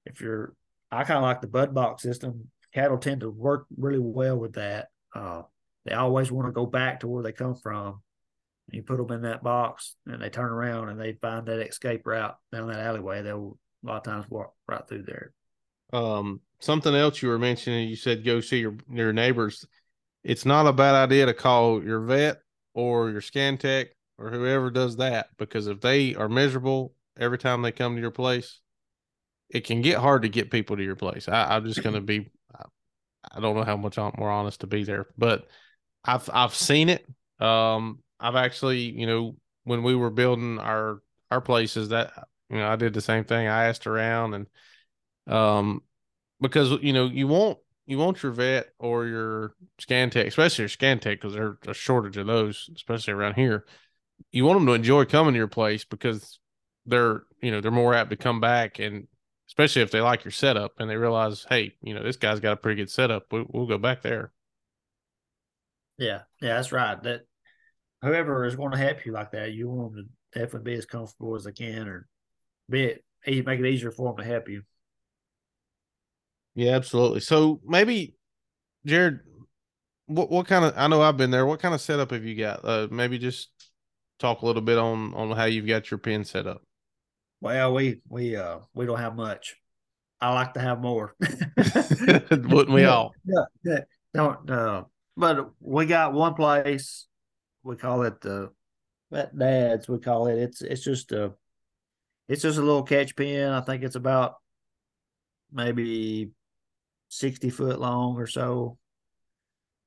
if 0.05 0.21
you're 0.21 0.53
I 0.91 1.03
kind 1.03 1.17
of 1.17 1.23
like 1.23 1.41
the 1.41 1.47
bud 1.47 1.73
box 1.73 2.03
system. 2.03 2.49
Cattle 2.73 2.97
tend 2.97 3.19
to 3.21 3.29
work 3.29 3.65
really 3.77 3.99
well 3.99 4.37
with 4.37 4.53
that. 4.53 4.87
Uh, 5.13 5.41
they 5.83 5.93
always 5.93 6.31
want 6.31 6.47
to 6.47 6.53
go 6.53 6.65
back 6.65 7.01
to 7.01 7.07
where 7.07 7.21
they 7.21 7.33
come 7.33 7.55
from. 7.55 8.01
You 8.69 8.81
put 8.81 8.95
them 8.97 9.11
in 9.11 9.23
that 9.23 9.43
box, 9.43 9.95
and 10.05 10.21
they 10.21 10.29
turn 10.29 10.51
around 10.51 10.87
and 10.87 10.97
they 10.97 11.13
find 11.13 11.45
that 11.47 11.59
escape 11.59 12.03
route 12.05 12.37
down 12.53 12.67
that 12.67 12.79
alleyway. 12.79 13.21
They'll 13.23 13.57
a 13.83 13.87
lot 13.87 13.97
of 13.97 14.03
times 14.03 14.29
walk 14.29 14.53
right 14.67 14.87
through 14.87 15.03
there. 15.03 15.33
Um, 15.91 16.39
something 16.59 16.95
else 16.95 17.21
you 17.21 17.27
were 17.27 17.39
mentioning, 17.39 17.89
you 17.89 17.97
said 17.97 18.23
go 18.23 18.39
see 18.39 18.59
your 18.59 18.75
your 18.89 19.11
neighbors. 19.11 19.65
It's 20.23 20.45
not 20.45 20.67
a 20.67 20.73
bad 20.73 20.95
idea 20.95 21.25
to 21.25 21.33
call 21.33 21.83
your 21.83 21.99
vet 22.01 22.37
or 22.73 23.09
your 23.09 23.21
scan 23.21 23.57
tech 23.57 23.87
or 24.17 24.29
whoever 24.29 24.69
does 24.69 24.97
that 24.97 25.27
because 25.37 25.67
if 25.67 25.81
they 25.81 26.15
are 26.15 26.29
miserable 26.29 26.93
every 27.19 27.37
time 27.37 27.61
they 27.61 27.71
come 27.71 27.95
to 27.95 28.01
your 28.01 28.11
place, 28.11 28.59
it 29.49 29.65
can 29.65 29.81
get 29.81 29.97
hard 29.97 30.21
to 30.21 30.29
get 30.29 30.51
people 30.51 30.77
to 30.77 30.83
your 30.83 30.95
place. 30.95 31.27
I, 31.27 31.57
am 31.57 31.65
just 31.65 31.83
going 31.83 31.95
to 31.95 32.01
be, 32.01 32.31
I 33.33 33.39
don't 33.39 33.55
know 33.55 33.63
how 33.63 33.77
much 33.77 33.97
I'm 33.97 34.13
more 34.17 34.31
honest 34.31 34.61
to 34.61 34.67
be 34.67 34.83
there, 34.83 35.07
but 35.17 35.47
I've 36.03 36.29
I've 36.33 36.55
seen 36.55 36.89
it. 36.89 37.05
Um, 37.39 37.99
I've 38.19 38.35
actually, 38.35 38.79
you 38.79 39.05
know, 39.05 39.35
when 39.63 39.83
we 39.83 39.95
were 39.95 40.09
building 40.09 40.59
our 40.59 41.01
our 41.29 41.41
places, 41.41 41.89
that 41.89 42.11
you 42.49 42.57
know, 42.57 42.67
I 42.67 42.75
did 42.75 42.93
the 42.93 43.01
same 43.01 43.23
thing. 43.23 43.47
I 43.47 43.65
asked 43.65 43.87
around 43.87 44.33
and, 44.33 44.47
um, 45.27 45.81
because 46.39 46.71
you 46.81 46.93
know 46.93 47.05
you 47.05 47.27
want 47.27 47.59
you 47.85 47.97
want 47.97 48.21
your 48.23 48.31
vet 48.31 48.69
or 48.79 49.05
your 49.05 49.53
scan 49.79 50.09
tech, 50.09 50.27
especially 50.27 50.63
your 50.63 50.69
scan 50.69 50.99
tech, 50.99 51.19
because 51.19 51.33
there's 51.33 51.57
a 51.67 51.73
shortage 51.73 52.17
of 52.17 52.27
those, 52.27 52.69
especially 52.75 53.13
around 53.13 53.33
here. 53.35 53.65
You 54.31 54.45
want 54.45 54.59
them 54.59 54.67
to 54.67 54.73
enjoy 54.73 55.05
coming 55.05 55.33
to 55.33 55.37
your 55.37 55.47
place 55.47 55.83
because 55.83 56.39
they're 56.85 57.23
you 57.41 57.51
know 57.51 57.61
they're 57.61 57.71
more 57.71 57.93
apt 57.93 58.09
to 58.09 58.15
come 58.15 58.39
back 58.39 58.79
and 58.79 59.07
especially 59.47 59.83
if 59.83 59.91
they 59.91 60.01
like 60.01 60.23
your 60.23 60.31
setup 60.31 60.73
and 60.79 60.89
they 60.89 60.95
realize 60.95 61.45
hey 61.47 61.73
you 61.83 61.93
know 61.93 62.01
this 62.01 62.17
guy's 62.17 62.39
got 62.39 62.53
a 62.53 62.57
pretty 62.57 62.81
good 62.81 62.89
setup 62.89 63.23
we, 63.31 63.45
will 63.49 63.67
go 63.67 63.77
back 63.77 64.01
there. 64.01 64.31
Yeah 65.97 66.21
yeah 66.41 66.55
that's 66.55 66.71
right. 66.71 67.01
That 67.03 67.21
whoever 68.01 68.45
is 68.45 68.55
going 68.55 68.71
to 68.71 68.77
help 68.77 69.05
you 69.05 69.11
like 69.11 69.31
that 69.31 69.53
you 69.53 69.69
want 69.69 69.95
them 69.95 70.09
to 70.33 70.39
definitely 70.39 70.71
be 70.71 70.77
as 70.77 70.85
comfortable 70.85 71.35
as 71.35 71.43
they 71.43 71.51
can 71.51 71.87
or 71.87 72.07
be 72.69 72.83
it 72.83 73.03
make 73.45 73.59
it 73.59 73.65
easier 73.65 73.91
for 73.91 74.09
them 74.09 74.23
to 74.23 74.31
help 74.31 74.49
you 74.49 74.63
yeah 76.55 76.71
absolutely 76.71 77.19
so 77.19 77.59
maybe 77.65 78.15
jared 78.85 79.19
what 80.07 80.29
what 80.29 80.47
kind 80.47 80.65
of 80.65 80.73
i 80.75 80.87
know 80.87 81.01
i've 81.01 81.17
been 81.17 81.31
there 81.31 81.45
what 81.45 81.59
kind 81.59 81.73
of 81.73 81.81
setup 81.81 82.11
have 82.11 82.25
you 82.25 82.35
got 82.35 82.63
uh 82.65 82.87
maybe 82.91 83.17
just 83.17 83.49
talk 84.19 84.41
a 84.41 84.45
little 84.45 84.61
bit 84.61 84.77
on 84.77 85.13
on 85.13 85.31
how 85.31 85.45
you've 85.45 85.67
got 85.67 85.89
your 85.89 85.97
pen 85.97 86.23
set 86.23 86.47
up 86.47 86.61
well, 87.41 87.73
we 87.73 88.01
we 88.07 88.35
uh 88.35 88.59
we 88.73 88.85
don't 88.85 88.99
have 88.99 89.15
much. 89.15 89.57
I 90.21 90.31
like 90.33 90.53
to 90.53 90.59
have 90.59 90.79
more. 90.79 91.15
Wouldn't 91.19 92.69
we 92.69 92.85
all? 92.85 93.13
Yeah, 93.25 93.45
yeah. 93.63 93.79
Don't 94.13 94.49
uh, 94.49 94.83
but 95.17 95.49
we 95.59 95.87
got 95.87 96.13
one 96.13 96.35
place. 96.35 97.07
We 97.63 97.75
call 97.75 98.03
it 98.03 98.21
the 98.21 98.51
that 99.09 99.37
dad's. 99.37 99.89
We 99.89 99.97
call 99.97 100.27
it. 100.27 100.37
It's 100.37 100.61
it's 100.61 100.83
just 100.83 101.11
a 101.11 101.33
it's 102.29 102.43
just 102.43 102.59
a 102.59 102.61
little 102.61 102.83
catch 102.83 103.15
pen. 103.15 103.51
I 103.51 103.61
think 103.61 103.81
it's 103.83 103.95
about 103.95 104.35
maybe 105.51 106.29
sixty 107.11 107.49
foot 107.49 107.79
long 107.79 108.17
or 108.17 108.27
so, 108.27 108.77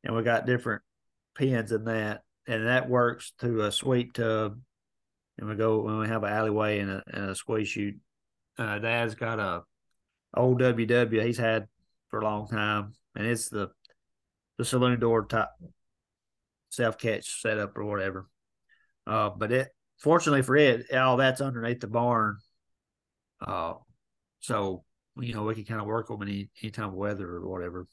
and 0.04 0.14
we 0.14 0.22
got 0.22 0.46
different 0.46 0.82
pins 1.34 1.72
in 1.72 1.84
that, 1.84 2.22
and 2.46 2.66
that 2.66 2.88
works 2.88 3.32
to 3.40 3.62
a 3.62 3.72
sweep 3.72 4.12
tub 4.12 4.58
and 5.38 5.48
we 5.48 5.56
go 5.56 5.80
when 5.80 5.98
we 5.98 6.06
have 6.06 6.22
an 6.22 6.32
alleyway 6.32 6.78
and 6.78 6.90
a, 6.90 7.02
and 7.12 7.30
a 7.30 7.34
squeeze 7.34 7.68
chute. 7.68 7.98
Uh, 8.58 8.78
Dad's 8.78 9.14
got 9.14 9.40
a 9.40 9.62
old 10.37 10.60
WW 10.60 11.24
he's 11.24 11.38
had 11.38 11.66
for 12.08 12.20
a 12.20 12.24
long 12.24 12.48
time, 12.48 12.92
and 13.16 13.26
it's 13.26 13.48
the 13.48 13.70
the 14.58 14.64
saloon 14.64 15.00
door 15.00 15.26
type 15.26 15.48
self 16.70 16.98
catch 16.98 17.42
setup 17.42 17.76
or 17.76 17.84
whatever. 17.84 18.28
Uh, 19.06 19.30
but 19.30 19.50
it 19.50 19.68
fortunately 19.98 20.42
for 20.42 20.56
it, 20.56 20.92
all 20.92 21.16
that's 21.16 21.40
underneath 21.40 21.80
the 21.80 21.88
barn. 21.88 22.37
Uh, 23.44 23.74
so 24.40 24.84
you 25.18 25.35
know 25.35 25.44
we 25.44 25.55
can 25.55 25.64
kind 25.64 25.81
of 25.81 25.87
work 25.87 26.09
them 26.09 26.22
any 26.22 26.50
any 26.62 26.70
time 26.70 26.88
of 26.88 26.94
weather 26.94 27.29
or 27.29 27.48
whatever. 27.48 27.87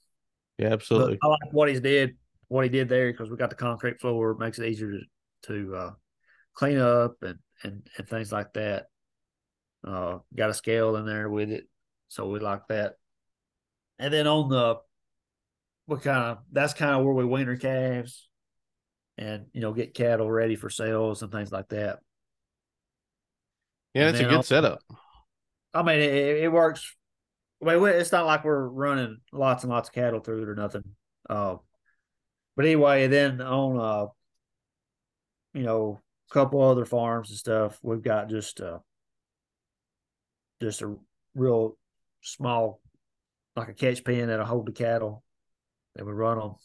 Yeah, 0.58 0.70
absolutely. 0.70 1.18
But 1.22 1.28
I 1.28 1.30
like 1.32 1.54
what 1.54 1.70
he's 1.70 1.82
did, 1.82 2.18
what 2.48 2.64
he 2.64 2.70
did 2.70 2.90
there 2.90 3.12
because 3.12 3.30
we 3.30 3.38
got 3.38 3.50
the 3.50 3.56
concrete 3.56 4.00
floor. 4.00 4.32
It 4.32 4.40
makes 4.40 4.60
it 4.60 4.68
easier 4.68 4.92
to 4.92 5.00
to 5.44 5.76
uh, 5.76 5.92
clean 6.54 6.78
up 6.78 7.16
and 7.22 7.40
and 7.64 7.88
and 7.98 8.08
things 8.08 8.32
like 8.32 8.54
that. 8.54 8.88
Uh, 9.86 10.20
got 10.36 10.50
a 10.50 10.54
scale 10.54 10.96
in 10.96 11.06
there 11.06 11.30
with 11.30 11.50
it, 11.50 11.68
so 12.08 12.30
we 12.30 12.40
like 12.40 12.68
that. 12.68 12.96
And 13.98 14.14
then 14.14 14.28
on 14.28 14.50
the, 14.50 14.78
what 15.86 16.04
kind 16.04 16.24
of 16.24 16.40
that's 16.52 16.74
kind 16.74 16.96
of 16.96 17.04
where 17.04 17.14
we 17.14 17.26
winter 17.26 17.56
calves, 17.56 18.30
and 19.18 19.46
you 19.54 19.62
know 19.62 19.74
get 19.74 19.94
cattle 19.94 20.30
ready 20.30 20.56
for 20.56 20.70
sales 20.70 21.22
and 21.22 21.32
things 21.32 21.52
like 21.52 21.70
that. 21.70 22.00
Yeah, 23.94 24.10
it's 24.10 24.20
a 24.20 24.24
good 24.24 24.34
on, 24.34 24.44
setup. 24.44 24.80
I 25.74 25.84
mean, 25.84 26.00
it, 26.00 26.44
it, 26.44 26.52
works. 26.52 26.96
I 27.66 27.76
mean, 27.76 27.86
it's 27.90 28.12
not 28.12 28.26
like 28.26 28.44
we're 28.44 28.68
running 28.68 29.18
lots 29.32 29.64
and 29.64 29.72
lots 29.72 29.90
of 29.90 29.96
cattle 29.96 30.20
through 30.20 30.44
it 30.44 30.50
or 30.50 30.56
nothing. 30.56 30.84
Uh, 31.30 31.58
but 32.56 32.66
anyway, 32.66 33.08
then 33.08 33.40
on 33.42 33.80
uh, 33.80 34.08
you 35.54 35.64
know, 35.64 36.02
a 36.30 36.34
couple 36.34 36.62
other 36.62 36.86
farms 36.86 37.30
and 37.30 37.38
stuff. 37.38 37.80
We've 37.82 38.02
got 38.02 38.30
just 38.30 38.62
uh 38.62 38.80
just 40.62 40.82
a 40.82 40.96
real 41.36 41.78
small 42.22 42.80
like 43.56 43.70
a 43.70 43.74
catch 43.74 44.04
pen 44.04 44.28
that'll 44.28 44.46
hold 44.46 44.68
the 44.68 44.72
cattle. 44.72 45.24
And 45.96 46.08
we 46.08 46.14
run 46.14 46.40
them 46.40 46.56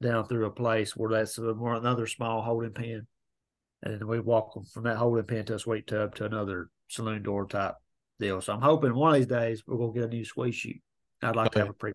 down 0.00 0.26
through 0.26 0.46
a 0.46 0.50
place 0.50 0.94
where 0.96 1.10
that's 1.10 1.38
another 1.38 2.06
small 2.06 2.42
holding 2.42 2.72
pen. 2.72 3.06
And 3.82 3.94
then 3.94 4.06
we 4.06 4.20
walk 4.20 4.54
them 4.54 4.64
from 4.64 4.84
that 4.84 4.96
holding 4.96 5.24
pen 5.24 5.44
to 5.46 5.56
a 5.56 5.58
sweep 5.58 5.86
tub 5.86 6.14
to 6.16 6.26
another 6.26 6.70
saloon 6.88 7.22
door 7.22 7.46
type 7.46 7.74
deal. 8.22 8.40
So 8.40 8.52
I'm 8.52 8.60
hoping 8.60 8.94
one 8.94 9.14
of 9.14 9.16
these 9.16 9.26
days 9.26 9.62
we're 9.66 9.76
gonna 9.76 9.92
get 9.92 10.04
a 10.04 10.08
new 10.08 10.24
squeeze 10.24 10.54
chute. 10.54 10.80
I'd 11.22 11.36
like 11.36 11.48
okay. 11.48 11.60
to 11.60 11.66
have 11.66 11.70
a 11.70 11.74
pre. 11.74 11.92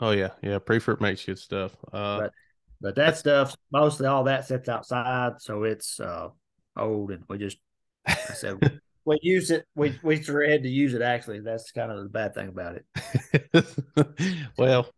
Oh 0.00 0.10
yeah, 0.10 0.30
yeah. 0.42 0.58
Priefert 0.58 1.00
makes 1.00 1.24
good 1.24 1.38
stuff. 1.38 1.76
Uh, 1.92 2.20
but 2.20 2.32
but 2.80 2.94
that 2.96 3.16
stuff, 3.16 3.56
mostly 3.72 4.06
all 4.06 4.24
that 4.24 4.46
sits 4.46 4.68
outside, 4.68 5.40
so 5.40 5.62
it's 5.64 6.00
uh, 6.00 6.28
old, 6.76 7.10
and 7.10 7.24
we 7.28 7.38
just 7.38 7.58
I 8.06 8.14
said 8.14 8.58
we 9.04 9.18
use 9.22 9.50
it. 9.50 9.64
We 9.74 9.98
we 10.02 10.16
had 10.16 10.62
to 10.62 10.68
use 10.68 10.94
it. 10.94 11.02
Actually, 11.02 11.40
that's 11.40 11.72
kind 11.72 11.90
of 11.90 12.02
the 12.02 12.08
bad 12.08 12.34
thing 12.34 12.48
about 12.48 12.76
it. 12.76 13.66
well, 14.58 14.88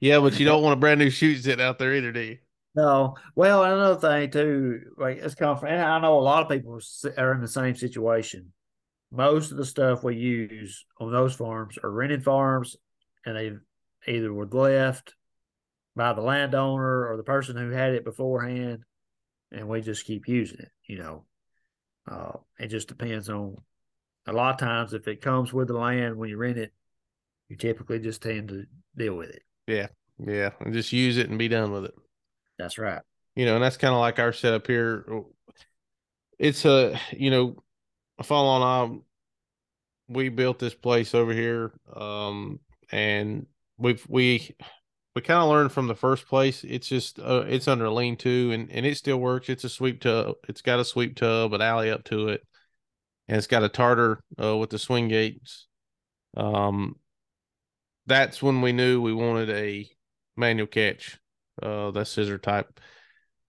yeah, 0.00 0.20
but 0.20 0.38
you 0.38 0.46
don't 0.46 0.62
want 0.62 0.74
a 0.74 0.80
brand 0.80 1.00
new 1.00 1.10
chute 1.10 1.42
sitting 1.42 1.64
out 1.64 1.78
there 1.78 1.94
either, 1.94 2.12
do 2.12 2.20
you? 2.20 2.38
No. 2.74 3.16
Well, 3.34 3.64
another 3.64 4.00
thing 4.00 4.30
too, 4.30 4.80
like 4.96 5.18
it's 5.18 5.34
come 5.34 5.58
from, 5.58 5.68
and 5.68 5.82
I 5.82 5.98
know 5.98 6.18
a 6.18 6.20
lot 6.20 6.44
of 6.44 6.48
people 6.48 6.78
are 7.16 7.32
in 7.34 7.40
the 7.40 7.48
same 7.48 7.74
situation. 7.74 8.52
Most 9.10 9.50
of 9.50 9.56
the 9.56 9.64
stuff 9.64 10.04
we 10.04 10.16
use 10.16 10.84
on 11.00 11.12
those 11.12 11.34
farms 11.34 11.78
are 11.82 11.90
rented 11.90 12.22
farms, 12.22 12.76
and 13.24 13.36
they 13.36 13.52
either 14.06 14.32
were 14.32 14.46
left 14.46 15.14
by 15.96 16.12
the 16.12 16.20
landowner 16.20 17.08
or 17.08 17.16
the 17.16 17.22
person 17.22 17.56
who 17.56 17.70
had 17.70 17.94
it 17.94 18.04
beforehand, 18.04 18.84
and 19.50 19.68
we 19.68 19.80
just 19.80 20.04
keep 20.04 20.28
using 20.28 20.60
it. 20.60 20.70
You 20.86 20.98
know, 20.98 21.24
uh, 22.10 22.32
it 22.58 22.68
just 22.68 22.88
depends 22.88 23.28
on. 23.28 23.56
A 24.26 24.32
lot 24.32 24.52
of 24.52 24.60
times, 24.60 24.92
if 24.92 25.08
it 25.08 25.22
comes 25.22 25.54
with 25.54 25.68
the 25.68 25.74
land 25.74 26.16
when 26.16 26.28
you 26.28 26.36
rent 26.36 26.58
it, 26.58 26.70
you 27.48 27.56
typically 27.56 27.98
just 27.98 28.20
tend 28.20 28.48
to 28.48 28.64
deal 28.94 29.14
with 29.14 29.30
it. 29.30 29.42
Yeah, 29.66 29.86
yeah, 30.18 30.50
and 30.60 30.74
just 30.74 30.92
use 30.92 31.16
it 31.16 31.30
and 31.30 31.38
be 31.38 31.48
done 31.48 31.72
with 31.72 31.86
it. 31.86 31.94
That's 32.58 32.76
right. 32.76 33.00
You 33.34 33.46
know, 33.46 33.54
and 33.54 33.64
that's 33.64 33.78
kind 33.78 33.94
of 33.94 34.00
like 34.00 34.18
our 34.18 34.34
setup 34.34 34.66
here. 34.66 35.24
It's 36.38 36.66
a 36.66 37.00
you 37.16 37.30
know, 37.30 37.62
fall 38.24 38.62
on. 38.62 39.02
we 40.08 40.28
built 40.28 40.58
this 40.58 40.74
place 40.74 41.14
over 41.14 41.32
here, 41.32 41.72
um, 41.94 42.60
and 42.90 43.46
we've 43.76 44.04
we 44.08 44.56
we 45.14 45.22
kind 45.22 45.42
of 45.42 45.48
learned 45.48 45.72
from 45.72 45.86
the 45.86 45.94
first 45.94 46.26
place. 46.26 46.64
It's 46.64 46.88
just 46.88 47.18
uh, 47.18 47.44
it's 47.48 47.68
under 47.68 47.88
lean 47.90 48.16
to, 48.18 48.52
and 48.52 48.70
and 48.70 48.86
it 48.86 48.96
still 48.96 49.18
works. 49.18 49.48
It's 49.48 49.64
a 49.64 49.68
sweep 49.68 50.00
tub. 50.00 50.36
It's 50.48 50.62
got 50.62 50.80
a 50.80 50.84
sweep 50.84 51.16
tub, 51.16 51.52
an 51.52 51.60
alley 51.60 51.90
up 51.90 52.04
to 52.04 52.28
it, 52.28 52.42
and 53.28 53.36
it's 53.36 53.46
got 53.46 53.64
a 53.64 53.68
Tarter 53.68 54.20
uh, 54.42 54.56
with 54.56 54.70
the 54.70 54.78
swing 54.78 55.08
gates. 55.08 55.66
Um, 56.36 56.96
that's 58.06 58.42
when 58.42 58.60
we 58.62 58.72
knew 58.72 59.00
we 59.00 59.12
wanted 59.12 59.50
a 59.50 59.88
manual 60.36 60.66
catch, 60.66 61.18
uh, 61.62 61.90
that 61.90 62.06
scissor 62.06 62.38
type 62.38 62.80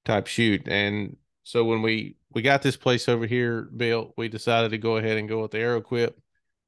type 0.05 0.27
chute. 0.27 0.67
And 0.67 1.17
so 1.43 1.63
when 1.63 1.81
we 1.81 2.17
we 2.33 2.41
got 2.41 2.61
this 2.61 2.77
place 2.77 3.09
over 3.09 3.25
here 3.25 3.63
built, 3.63 4.13
we 4.17 4.29
decided 4.29 4.71
to 4.71 4.77
go 4.77 4.97
ahead 4.97 5.17
and 5.17 5.29
go 5.29 5.41
with 5.41 5.51
the 5.51 5.57
Arrowquip. 5.57 6.13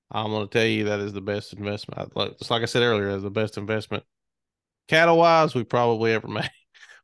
I'm 0.09 0.31
going 0.31 0.47
to 0.47 0.51
tell 0.51 0.67
you 0.67 0.85
that 0.85 0.99
is 0.99 1.13
the 1.13 1.21
best 1.21 1.53
investment. 1.53 2.15
Like, 2.15 2.37
just 2.37 2.51
like 2.51 2.63
I 2.63 2.65
said 2.65 2.83
earlier, 2.83 3.09
is 3.09 3.23
the 3.23 3.29
best 3.29 3.57
investment 3.57 4.03
cattle 4.91 5.17
wise 5.17 5.55
we 5.55 5.63
probably 5.63 6.11
ever 6.13 6.27
made. 6.39 6.51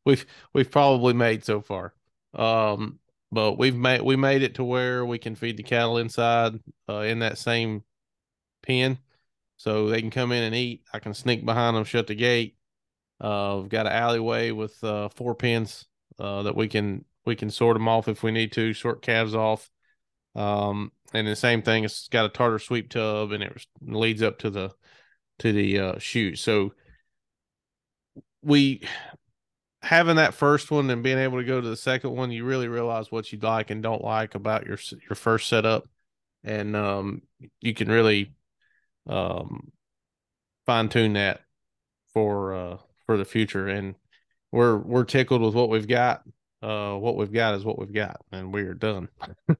we've 0.05 0.25
we've 0.53 0.69
probably 0.69 1.13
made 1.13 1.43
so 1.43 1.61
far. 1.61 1.93
Um, 2.33 2.99
but 3.31 3.53
we've 3.53 3.75
made 3.75 4.01
we 4.01 4.15
made 4.15 4.43
it 4.43 4.55
to 4.55 4.63
where 4.63 5.05
we 5.05 5.17
can 5.17 5.35
feed 5.35 5.57
the 5.57 5.63
cattle 5.63 5.97
inside 5.97 6.59
uh, 6.89 6.99
in 6.99 7.19
that 7.19 7.37
same 7.37 7.83
pen, 8.61 8.99
so 9.55 9.87
they 9.89 10.01
can 10.01 10.11
come 10.11 10.31
in 10.31 10.43
and 10.43 10.55
eat. 10.55 10.83
I 10.93 10.99
can 10.99 11.13
sneak 11.13 11.45
behind 11.45 11.75
them, 11.75 11.83
shut 11.85 12.07
the 12.07 12.15
gate. 12.15 12.55
Uh, 13.19 13.59
we've 13.61 13.69
got 13.69 13.87
an 13.87 13.93
alleyway 13.93 14.51
with 14.51 14.81
uh, 14.83 15.09
four 15.09 15.33
pens 15.33 15.85
uh, 16.19 16.43
that 16.43 16.55
we 16.55 16.67
can 16.67 17.03
we 17.27 17.35
can 17.35 17.51
sort 17.51 17.75
them 17.75 17.89
off 17.89 18.07
if 18.07 18.23
we 18.23 18.31
need 18.31 18.53
to, 18.53 18.73
sort 18.73 19.01
calves 19.01 19.35
off. 19.35 19.69
Um, 20.33 20.91
and 21.13 21.27
the 21.27 21.35
same 21.35 21.61
thing, 21.61 21.83
it's 21.83 22.07
got 22.07 22.25
a 22.25 22.29
Tarter 22.29 22.57
sweep 22.57 22.89
tub, 22.89 23.33
and 23.33 23.43
it 23.43 23.65
leads 23.81 24.23
up 24.23 24.39
to 24.39 24.49
the 24.49 24.71
to 25.39 25.51
the 25.51 25.79
uh, 25.79 25.99
chute. 25.99 26.39
So 26.39 26.73
we 28.41 28.81
having 29.81 30.15
that 30.15 30.33
first 30.33 30.71
one 30.71 30.89
and 30.89 31.03
being 31.03 31.17
able 31.17 31.37
to 31.37 31.43
go 31.43 31.61
to 31.61 31.69
the 31.69 31.77
second 31.77 32.11
one, 32.11 32.31
you 32.31 32.45
really 32.45 32.67
realize 32.67 33.11
what 33.11 33.31
you 33.31 33.39
like 33.39 33.69
and 33.69 33.83
don't 33.83 34.03
like 34.03 34.35
about 34.35 34.65
your 34.65 34.79
your 35.09 35.15
first 35.15 35.49
setup, 35.49 35.87
and 36.43 36.75
um, 36.75 37.21
you 37.59 37.73
can 37.73 37.89
really 37.89 38.33
um, 39.05 39.71
fine 40.65 40.87
tune 40.87 41.13
that 41.13 41.41
for 42.13 42.53
uh, 42.53 42.77
for 43.05 43.17
the 43.17 43.25
future. 43.25 43.67
And 43.67 43.95
we're 44.51 44.77
we're 44.77 45.03
tickled 45.03 45.41
with 45.41 45.55
what 45.55 45.69
we've 45.69 45.87
got. 45.87 46.23
Uh, 46.61 46.95
what 46.95 47.15
we've 47.15 47.31
got 47.31 47.53
is 47.55 47.63
what 47.63 47.77
we've 47.77 47.93
got, 47.93 48.17
and 48.31 48.51
we 48.53 48.63
are 48.63 48.73
done. 48.73 49.09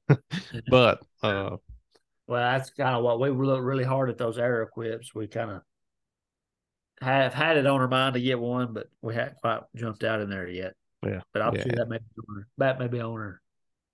but 0.70 1.00
uh, 1.22 1.56
well, 2.26 2.52
that's 2.52 2.70
kind 2.70 2.96
of 2.96 3.04
what 3.04 3.20
we 3.20 3.30
look 3.30 3.62
really 3.62 3.84
hard 3.84 4.10
at 4.10 4.18
those 4.18 4.36
Arrowquips. 4.36 5.14
We 5.14 5.28
kind 5.28 5.50
of 5.50 5.62
have 7.00 7.32
had 7.32 7.56
it 7.56 7.66
on 7.66 7.80
our 7.80 7.88
mind 7.88 8.14
to 8.14 8.20
get 8.20 8.40
one, 8.40 8.72
but 8.72 8.88
we 9.00 9.14
haven't 9.14 9.40
quite 9.40 9.60
jumped 9.76 10.02
out 10.02 10.20
in 10.20 10.28
there 10.28 10.48
yet. 10.48 10.74
Yeah, 11.06 11.20
but 11.32 11.42
obviously 11.42 11.70
yeah. 11.72 11.78
that 11.78 11.88
may 11.88 11.98
be 11.98 12.04
on 12.28 12.36
our, 12.36 12.46
that 12.58 12.78
may 12.80 12.88
be 12.88 13.00
on 13.00 13.12
our 13.12 13.40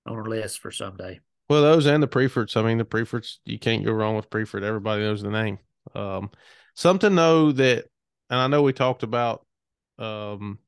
on 0.06 0.16
our 0.16 0.24
list 0.24 0.60
for 0.60 0.70
someday. 0.70 1.20
Well, 1.48 1.62
those 1.62 1.86
and 1.86 2.02
the 2.02 2.08
Prieferts. 2.08 2.56
I 2.56 2.62
mean, 2.62 2.78
the 2.78 2.84
Prieferts 2.86 3.38
you 3.44 3.58
can't 3.58 3.84
go 3.84 3.92
wrong 3.92 4.16
with 4.16 4.30
Priefert. 4.30 4.62
Everybody 4.62 5.02
knows 5.02 5.22
the 5.22 5.30
name. 5.30 5.58
Um, 5.94 6.30
something 6.74 7.14
though 7.14 7.52
that, 7.52 7.84
and 8.30 8.40
I 8.40 8.46
know 8.46 8.62
we 8.62 8.72
talked 8.72 9.02
about 9.02 9.44
um 9.98 10.58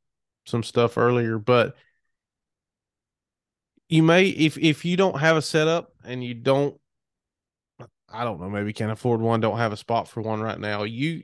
some 0.46 0.62
stuff 0.62 0.98
earlier, 0.98 1.38
but 1.38 1.74
you 3.88 4.02
may 4.02 4.26
if 4.26 4.58
if 4.58 4.84
you 4.84 4.96
don't 4.96 5.20
have 5.20 5.36
a 5.36 5.42
setup 5.42 5.92
and 6.04 6.22
you 6.22 6.34
don't 6.34 6.78
I 8.08 8.24
don't 8.24 8.40
know, 8.40 8.48
maybe 8.48 8.72
can't 8.72 8.92
afford 8.92 9.20
one, 9.20 9.40
don't 9.40 9.58
have 9.58 9.72
a 9.72 9.76
spot 9.76 10.08
for 10.08 10.22
one 10.22 10.40
right 10.40 10.58
now. 10.58 10.84
You 10.84 11.22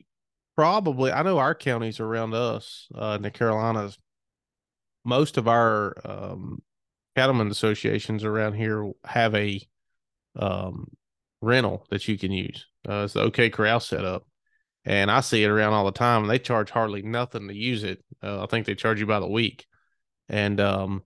probably 0.57 1.13
I 1.13 1.23
know 1.23 1.39
our 1.39 1.55
counties 1.55 2.01
around 2.01 2.35
us 2.35 2.89
uh, 2.95 3.15
in 3.17 3.23
the 3.23 3.31
Carolinas, 3.31 3.99
most 5.05 5.37
of 5.37 5.49
our 5.49 5.95
um, 6.05 6.63
cattlemen 7.17 7.51
associations 7.51 8.25
around 8.25 8.55
here 8.55 8.91
have 9.05 9.35
a 9.35 9.61
um, 10.37 10.89
rental 11.41 11.87
that 11.91 12.07
you 12.09 12.19
can 12.19 12.33
use. 12.33 12.67
Uh, 12.89 13.03
it's 13.05 13.15
the 13.15 13.21
OK 13.21 13.51
Corral 13.51 13.81
setup, 13.81 14.27
and 14.85 15.11
I 15.11 15.21
see 15.21 15.45
it 15.45 15.51
around 15.51 15.73
all 15.73 15.85
the 15.85 15.93
time. 15.93 16.23
And 16.23 16.31
they 16.31 16.39
charge 16.39 16.71
hardly 16.71 17.03
nothing 17.03 17.49
to 17.49 17.55
use 17.55 17.85
it. 17.85 18.05
Uh, 18.23 18.43
I 18.43 18.47
think 18.47 18.67
they 18.67 18.75
charge 18.75 19.01
you 19.01 19.07
by 19.07 19.21
the 19.21 19.29
week, 19.29 19.67
and 20.29 20.61
um, 20.61 21.03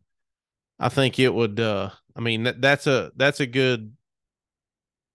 I 0.78 0.88
think 0.88 1.18
it 1.18 1.32
would. 1.32 1.58
Uh, 1.60 1.90
I 2.14 2.20
mean, 2.20 2.44
that, 2.44 2.60
that's 2.60 2.86
a 2.86 3.12
that's 3.16 3.40
a 3.40 3.46
good, 3.46 3.96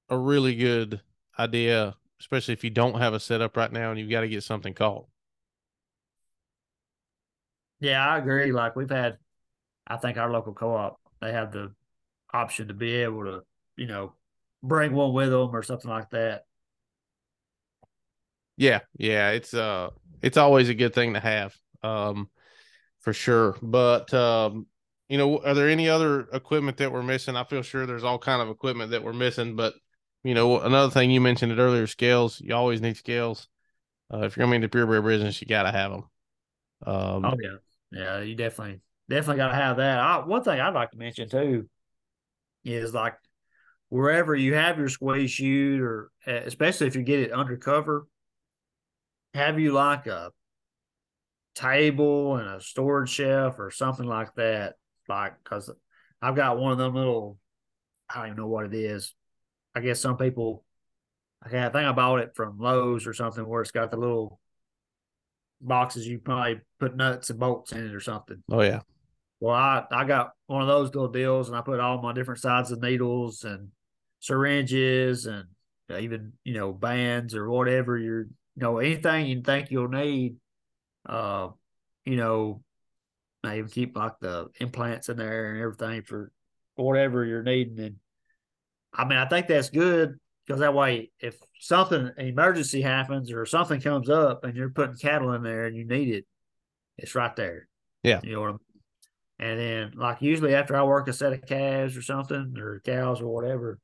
a 0.09 0.17
really 0.17 0.55
good 0.55 1.01
idea 1.39 1.95
especially 2.21 2.53
if 2.53 2.63
you 2.63 2.69
don't 2.69 2.99
have 2.99 3.15
a 3.15 3.19
setup 3.19 3.57
right 3.57 3.71
now 3.71 3.89
and 3.89 3.99
you've 3.99 4.09
got 4.09 4.21
to 4.21 4.29
get 4.29 4.43
something 4.43 4.75
caught. 4.75 5.07
Yeah, 7.79 8.07
I 8.07 8.19
agree. 8.19 8.51
Like 8.51 8.75
we've 8.75 8.89
had, 8.89 9.17
I 9.87 9.97
think 9.97 10.17
our 10.17 10.31
local 10.31 10.53
co-op 10.53 10.99
they 11.19 11.31
have 11.33 11.51
the 11.51 11.73
option 12.31 12.67
to 12.67 12.75
be 12.75 12.93
able 12.97 13.23
to, 13.25 13.41
you 13.75 13.87
know, 13.87 14.13
bring 14.61 14.93
one 14.93 15.13
with 15.13 15.31
them 15.31 15.49
or 15.55 15.63
something 15.63 15.89
like 15.89 16.11
that. 16.11 16.45
Yeah, 18.55 18.81
yeah, 18.97 19.31
it's 19.31 19.55
uh, 19.55 19.89
it's 20.21 20.37
always 20.37 20.69
a 20.69 20.75
good 20.75 20.93
thing 20.93 21.15
to 21.15 21.19
have, 21.19 21.55
um, 21.81 22.29
for 22.99 23.13
sure. 23.13 23.57
But 23.63 24.13
um, 24.13 24.67
you 25.11 25.17
know, 25.17 25.39
are 25.39 25.53
there 25.53 25.67
any 25.67 25.89
other 25.89 26.21
equipment 26.31 26.77
that 26.77 26.93
we're 26.93 27.03
missing? 27.03 27.35
I 27.35 27.43
feel 27.43 27.63
sure 27.63 27.85
there's 27.85 28.05
all 28.05 28.17
kind 28.17 28.41
of 28.41 28.47
equipment 28.47 28.91
that 28.91 29.03
we're 29.03 29.11
missing, 29.11 29.57
but 29.57 29.73
you 30.23 30.33
know, 30.33 30.61
another 30.61 30.89
thing 30.89 31.11
you 31.11 31.19
mentioned 31.19 31.51
it 31.51 31.59
earlier, 31.59 31.85
scales. 31.85 32.39
You 32.39 32.55
always 32.55 32.79
need 32.79 32.95
scales. 32.95 33.49
Uh, 34.13 34.19
if 34.19 34.37
you're 34.37 34.45
going 34.45 34.51
to 34.51 34.53
be 34.53 34.55
in 34.55 34.61
the 34.61 34.69
purebred 34.69 35.03
business, 35.03 35.41
you 35.41 35.47
got 35.47 35.63
to 35.63 35.71
have 35.71 35.91
them. 35.91 36.03
Um, 36.85 37.25
oh 37.25 37.35
yeah, 37.41 37.57
yeah, 37.91 38.21
you 38.21 38.35
definitely 38.35 38.79
definitely 39.09 39.35
got 39.35 39.49
to 39.49 39.55
have 39.55 39.77
that. 39.77 39.99
I, 39.99 40.25
one 40.25 40.43
thing 40.43 40.61
I'd 40.61 40.73
like 40.73 40.91
to 40.91 40.97
mention 40.97 41.27
too 41.27 41.67
is 42.63 42.93
like 42.93 43.15
wherever 43.89 44.33
you 44.33 44.53
have 44.53 44.77
your 44.77 44.87
squeeze 44.87 45.31
chute, 45.31 45.81
or 45.81 46.09
especially 46.25 46.87
if 46.87 46.95
you 46.95 47.03
get 47.03 47.19
it 47.19 47.33
undercover, 47.33 48.07
have 49.33 49.59
you 49.59 49.73
like 49.73 50.07
a 50.07 50.31
table 51.53 52.37
and 52.37 52.47
a 52.47 52.61
storage 52.61 53.09
shelf 53.09 53.59
or 53.59 53.71
something 53.71 54.07
like 54.07 54.33
that. 54.35 54.75
Like, 55.11 55.33
because 55.43 55.69
I've 56.21 56.35
got 56.35 56.57
one 56.57 56.71
of 56.71 56.77
them 56.77 56.95
little, 56.95 57.37
I 58.09 58.15
don't 58.15 58.25
even 58.27 58.37
know 58.37 58.47
what 58.47 58.65
it 58.65 58.73
is, 58.73 59.13
I 59.75 59.81
guess 59.81 59.99
some 59.99 60.17
people, 60.17 60.63
okay, 61.45 61.59
I 61.59 61.69
think 61.69 61.85
I 61.85 61.91
bought 61.91 62.19
it 62.19 62.31
from 62.35 62.57
Lowe's 62.59 63.05
or 63.05 63.13
something 63.13 63.45
where 63.45 63.61
it's 63.61 63.71
got 63.71 63.91
the 63.91 63.97
little 63.97 64.39
boxes 65.61 66.07
you 66.07 66.19
probably 66.19 66.61
put 66.79 66.95
nuts 66.95 67.29
and 67.29 67.39
bolts 67.39 67.71
in 67.71 67.85
it 67.85 67.93
or 67.93 67.99
something. 67.99 68.43
Oh 68.51 68.61
yeah. 68.61 68.81
Well, 69.39 69.55
I 69.55 69.85
I 69.91 70.05
got 70.05 70.31
one 70.47 70.61
of 70.61 70.67
those 70.67 70.93
little 70.93 71.11
deals, 71.11 71.47
and 71.47 71.57
I 71.57 71.61
put 71.61 71.79
all 71.79 72.01
my 72.01 72.13
different 72.13 72.41
sizes 72.41 72.71
of 72.71 72.81
needles 72.81 73.43
and 73.43 73.69
syringes 74.19 75.25
and 75.25 75.45
even 75.99 76.33
you 76.43 76.53
know 76.53 76.71
bands 76.71 77.35
or 77.35 77.49
whatever 77.49 77.97
you're 77.97 78.23
you 78.23 78.61
know 78.61 78.77
anything 78.77 79.25
you 79.27 79.41
think 79.41 79.71
you'll 79.71 79.87
need. 79.87 80.35
Uh, 81.07 81.49
you 82.05 82.15
know, 82.15 82.61
I 83.43 83.57
even 83.57 83.69
keep 83.69 83.97
like 83.97 84.19
the 84.19 84.49
implants 84.59 85.09
in 85.09 85.17
there 85.17 85.51
and 85.51 85.61
everything 85.61 86.03
for 86.03 86.31
whatever 86.75 87.25
you're 87.25 87.43
needing. 87.43 87.79
And 87.79 87.95
I 88.93 89.05
mean, 89.05 89.17
I 89.17 89.25
think 89.25 89.47
that's 89.47 89.69
good 89.69 90.19
because 90.45 90.59
that 90.59 90.73
way, 90.73 91.11
if 91.19 91.37
something 91.59 92.11
an 92.17 92.27
emergency 92.27 92.81
happens 92.81 93.31
or 93.31 93.45
something 93.45 93.81
comes 93.81 94.09
up 94.09 94.43
and 94.43 94.55
you're 94.55 94.69
putting 94.69 94.97
cattle 94.97 95.33
in 95.33 95.43
there 95.43 95.65
and 95.65 95.75
you 95.75 95.85
need 95.85 96.09
it, 96.09 96.25
it's 96.97 97.15
right 97.15 97.35
there. 97.35 97.67
Yeah, 98.03 98.19
you 98.23 98.33
know 98.33 98.41
what 98.41 98.49
I 98.49 98.51
mean. 98.51 98.59
And 99.39 99.59
then, 99.59 99.91
like 99.95 100.21
usually 100.21 100.53
after 100.53 100.75
I 100.75 100.83
work 100.83 101.07
a 101.07 101.13
set 101.13 101.33
of 101.33 101.45
calves 101.45 101.97
or 101.97 102.01
something 102.01 102.55
or 102.57 102.81
cows 102.85 103.21
or 103.21 103.27
whatever, 103.27 103.79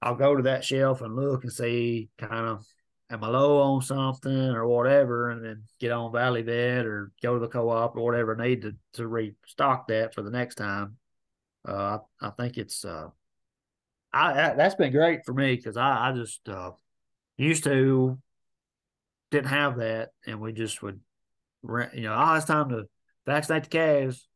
I'll 0.00 0.14
go 0.14 0.36
to 0.36 0.42
that 0.44 0.64
shelf 0.64 1.02
and 1.02 1.16
look 1.16 1.42
and 1.42 1.52
see 1.52 2.10
kind 2.18 2.46
of 2.46 2.64
am 3.10 3.24
I 3.24 3.28
low 3.28 3.60
on 3.62 3.82
something 3.82 4.50
or 4.50 4.66
whatever, 4.66 5.30
and 5.30 5.44
then 5.44 5.64
get 5.80 5.92
on 5.92 6.12
Valley 6.12 6.42
Vet 6.42 6.86
or 6.86 7.12
go 7.22 7.34
to 7.34 7.40
the 7.40 7.48
co-op 7.48 7.96
or 7.96 8.04
whatever 8.04 8.38
I 8.38 8.48
need 8.48 8.62
to 8.62 8.76
to 8.94 9.08
restock 9.08 9.88
that 9.88 10.14
for 10.14 10.22
the 10.22 10.30
next 10.30 10.56
time. 10.56 10.96
Uh, 11.66 11.98
I, 12.20 12.28
I 12.28 12.30
think 12.30 12.56
it's 12.56 12.84
uh, 12.84 13.08
I, 14.12 14.50
I 14.50 14.54
that's 14.54 14.74
been 14.74 14.92
great 14.92 15.24
for 15.24 15.32
me 15.32 15.56
because 15.56 15.76
I, 15.76 16.10
I 16.10 16.12
just 16.12 16.48
uh, 16.48 16.72
used 17.36 17.64
to 17.64 18.18
didn't 19.30 19.48
have 19.48 19.78
that, 19.78 20.10
and 20.26 20.40
we 20.40 20.52
just 20.52 20.82
would, 20.82 21.00
you 21.62 22.02
know, 22.02 22.16
oh, 22.18 22.34
it's 22.34 22.46
time 22.46 22.70
to 22.70 22.88
vaccinate 23.26 23.64
the 23.64 23.70
calves. 23.70 24.26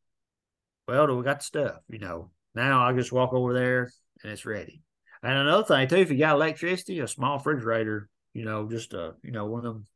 Well, 0.87 1.07
do 1.07 1.17
we 1.17 1.25
got 1.25 1.39
the 1.39 1.45
stuff? 1.45 1.77
You 1.89 1.99
know, 1.99 2.31
now 2.55 2.87
I 2.87 2.93
just 2.93 3.13
walk 3.13 3.33
over 3.33 3.55
there 3.55 3.91
and 4.23 4.33
it's 4.33 4.45
ready. 4.45 4.83
And 5.23 5.39
another 5.39 5.65
thing 5.65 5.89
too, 5.89 5.97
if 5.97 6.11
you 6.11 6.19
got 6.19 6.35
electricity, 6.35 6.99
a 6.99 7.09
small 7.09 7.39
refrigerator, 7.39 8.09
you 8.35 8.45
know, 8.45 8.69
just 8.69 8.95
a 8.95 9.15
you 9.23 9.33
know 9.33 9.47
one 9.47 9.67
of 9.67 9.75
them, 9.75 9.87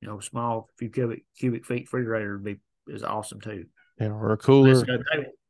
you 0.00 0.08
know, 0.08 0.20
small 0.20 0.68
few 0.78 0.90
cubic 0.90 1.24
cubic 1.38 1.66
feet 1.66 1.82
refrigerator 1.82 2.34
would 2.34 2.44
be 2.44 2.56
is 2.92 3.02
awesome 3.02 3.40
too. 3.40 3.66
Yeah, 4.00 4.08
or 4.08 4.32
a 4.32 4.36
cooler. 4.36 4.84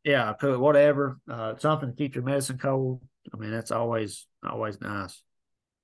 Yeah, 0.04 0.32
whatever. 0.40 1.18
Uh, 1.30 1.54
something 1.58 1.90
to 1.90 1.96
keep 1.96 2.14
your 2.14 2.24
medicine 2.24 2.58
cold. 2.58 3.02
I 3.34 3.36
mean, 3.36 3.50
that's 3.50 3.70
always 3.70 4.26
always 4.48 4.80
nice. 4.80 5.22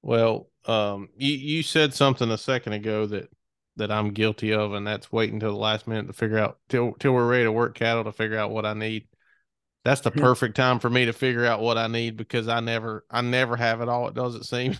Well, 0.03 0.49
um, 0.67 1.09
you 1.17 1.33
you 1.35 1.63
said 1.63 1.95
something 1.95 2.31
a 2.31 2.39
second 2.39 2.75
ago 2.75 3.07
that 3.07 3.29
that 3.77 3.91
I'm 3.91 4.13
guilty 4.13 4.53
of, 4.53 4.73
and 4.73 4.87
that's 4.87 5.11
waiting 5.11 5.41
till 5.41 5.53
the 5.53 5.59
last 5.59 5.87
minute 5.87 6.07
to 6.07 6.13
figure 6.13 6.39
out 6.39 6.59
till 6.69 6.93
till 6.99 7.13
we're 7.13 7.29
ready 7.29 7.45
to 7.45 7.53
work 7.53 7.75
cattle 7.75 8.05
to 8.05 8.13
figure 8.13 8.39
out 8.39 8.51
what 8.51 8.67
I 8.67 8.75
need. 8.75 9.07
That's 9.85 10.01
the 10.01 10.11
perfect 10.11 10.57
time 10.57 10.79
for 10.81 10.91
me 10.91 11.05
to 11.05 11.13
figure 11.13 11.45
out 11.45 11.61
what 11.61 11.79
I 11.79 11.87
need 11.87 12.17
because 12.17 12.49
I 12.49 12.61
never 12.61 13.05
I 13.11 13.21
never 13.21 13.57
have 13.57 13.81
it 13.81 13.89
all. 13.89 14.09
It 14.09 14.15
doesn't 14.15 14.45
seem. 14.45 14.77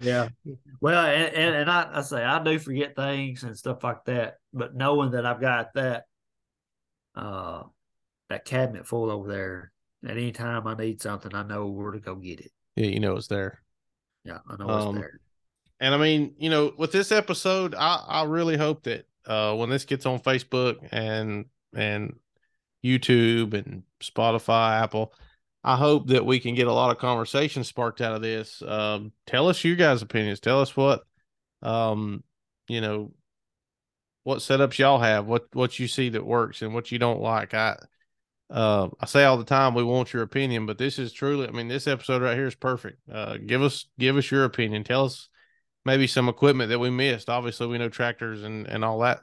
yeah. 0.00 0.28
Well, 0.82 1.04
and, 1.04 1.34
and, 1.34 1.54
and 1.56 1.70
I, 1.70 1.90
I 1.92 2.00
say 2.00 2.24
I 2.24 2.42
do 2.42 2.58
forget 2.58 2.96
things 2.96 3.42
and 3.42 3.54
stuff 3.54 3.84
like 3.84 4.02
that, 4.06 4.36
but 4.54 4.74
knowing 4.74 5.10
that 5.10 5.26
I've 5.26 5.42
got 5.42 5.74
that 5.74 6.04
uh 7.14 7.64
that 8.30 8.46
cabinet 8.46 8.86
full 8.86 9.10
over 9.10 9.28
there, 9.28 9.72
at 10.08 10.16
any 10.16 10.32
time 10.32 10.66
I 10.66 10.72
need 10.72 11.02
something, 11.02 11.34
I 11.34 11.42
know 11.42 11.66
where 11.66 11.92
to 11.92 12.00
go 12.00 12.14
get 12.14 12.40
it. 12.40 12.50
Yeah, 12.76 12.86
you 12.86 12.98
know 12.98 13.16
it's 13.16 13.26
there. 13.26 13.60
Yeah, 14.24 14.38
I 14.48 14.56
know 14.56 14.70
um, 14.70 14.96
it's 14.96 15.00
there. 15.02 15.20
And 15.80 15.94
I 15.94 15.98
mean, 15.98 16.34
you 16.38 16.48
know, 16.48 16.72
with 16.78 16.92
this 16.92 17.12
episode, 17.12 17.74
I, 17.74 18.02
I 18.08 18.24
really 18.24 18.56
hope 18.56 18.84
that 18.84 19.04
uh 19.26 19.54
when 19.54 19.68
this 19.68 19.84
gets 19.84 20.06
on 20.06 20.18
Facebook 20.18 20.76
and 20.92 21.44
and 21.74 22.14
YouTube 22.84 23.54
and 23.54 23.82
Spotify, 24.00 24.82
Apple. 24.82 25.12
I 25.62 25.76
hope 25.76 26.08
that 26.08 26.24
we 26.24 26.40
can 26.40 26.54
get 26.54 26.66
a 26.66 26.72
lot 26.72 26.90
of 26.90 26.98
conversation 26.98 27.64
sparked 27.64 28.00
out 28.00 28.14
of 28.14 28.22
this. 28.22 28.62
Um, 28.62 29.12
tell 29.26 29.48
us 29.48 29.62
your 29.62 29.76
guys' 29.76 30.02
opinions. 30.02 30.40
Tell 30.40 30.60
us 30.60 30.74
what, 30.74 31.02
um, 31.62 32.24
you 32.68 32.80
know, 32.80 33.12
what 34.24 34.38
setups 34.38 34.78
y'all 34.78 34.98
have, 34.98 35.26
what 35.26 35.46
what 35.54 35.78
you 35.78 35.88
see 35.88 36.10
that 36.10 36.24
works 36.24 36.62
and 36.62 36.72
what 36.74 36.90
you 36.90 36.98
don't 36.98 37.20
like. 37.20 37.52
I 37.52 37.76
uh, 38.48 38.88
I 38.98 39.06
say 39.06 39.24
all 39.24 39.36
the 39.36 39.44
time 39.44 39.74
we 39.74 39.84
want 39.84 40.12
your 40.12 40.22
opinion, 40.22 40.66
but 40.66 40.78
this 40.78 40.98
is 40.98 41.12
truly. 41.12 41.46
I 41.46 41.50
mean, 41.52 41.68
this 41.68 41.86
episode 41.86 42.22
right 42.22 42.36
here 42.36 42.46
is 42.46 42.54
perfect. 42.54 42.98
Uh, 43.10 43.36
give 43.44 43.62
us 43.62 43.86
give 43.98 44.16
us 44.16 44.30
your 44.30 44.44
opinion. 44.44 44.84
Tell 44.84 45.04
us 45.04 45.28
maybe 45.84 46.06
some 46.06 46.28
equipment 46.28 46.70
that 46.70 46.78
we 46.78 46.90
missed. 46.90 47.28
Obviously, 47.28 47.66
we 47.66 47.78
know 47.78 47.88
tractors 47.88 48.42
and 48.42 48.66
and 48.66 48.84
all 48.84 48.98
that 49.00 49.20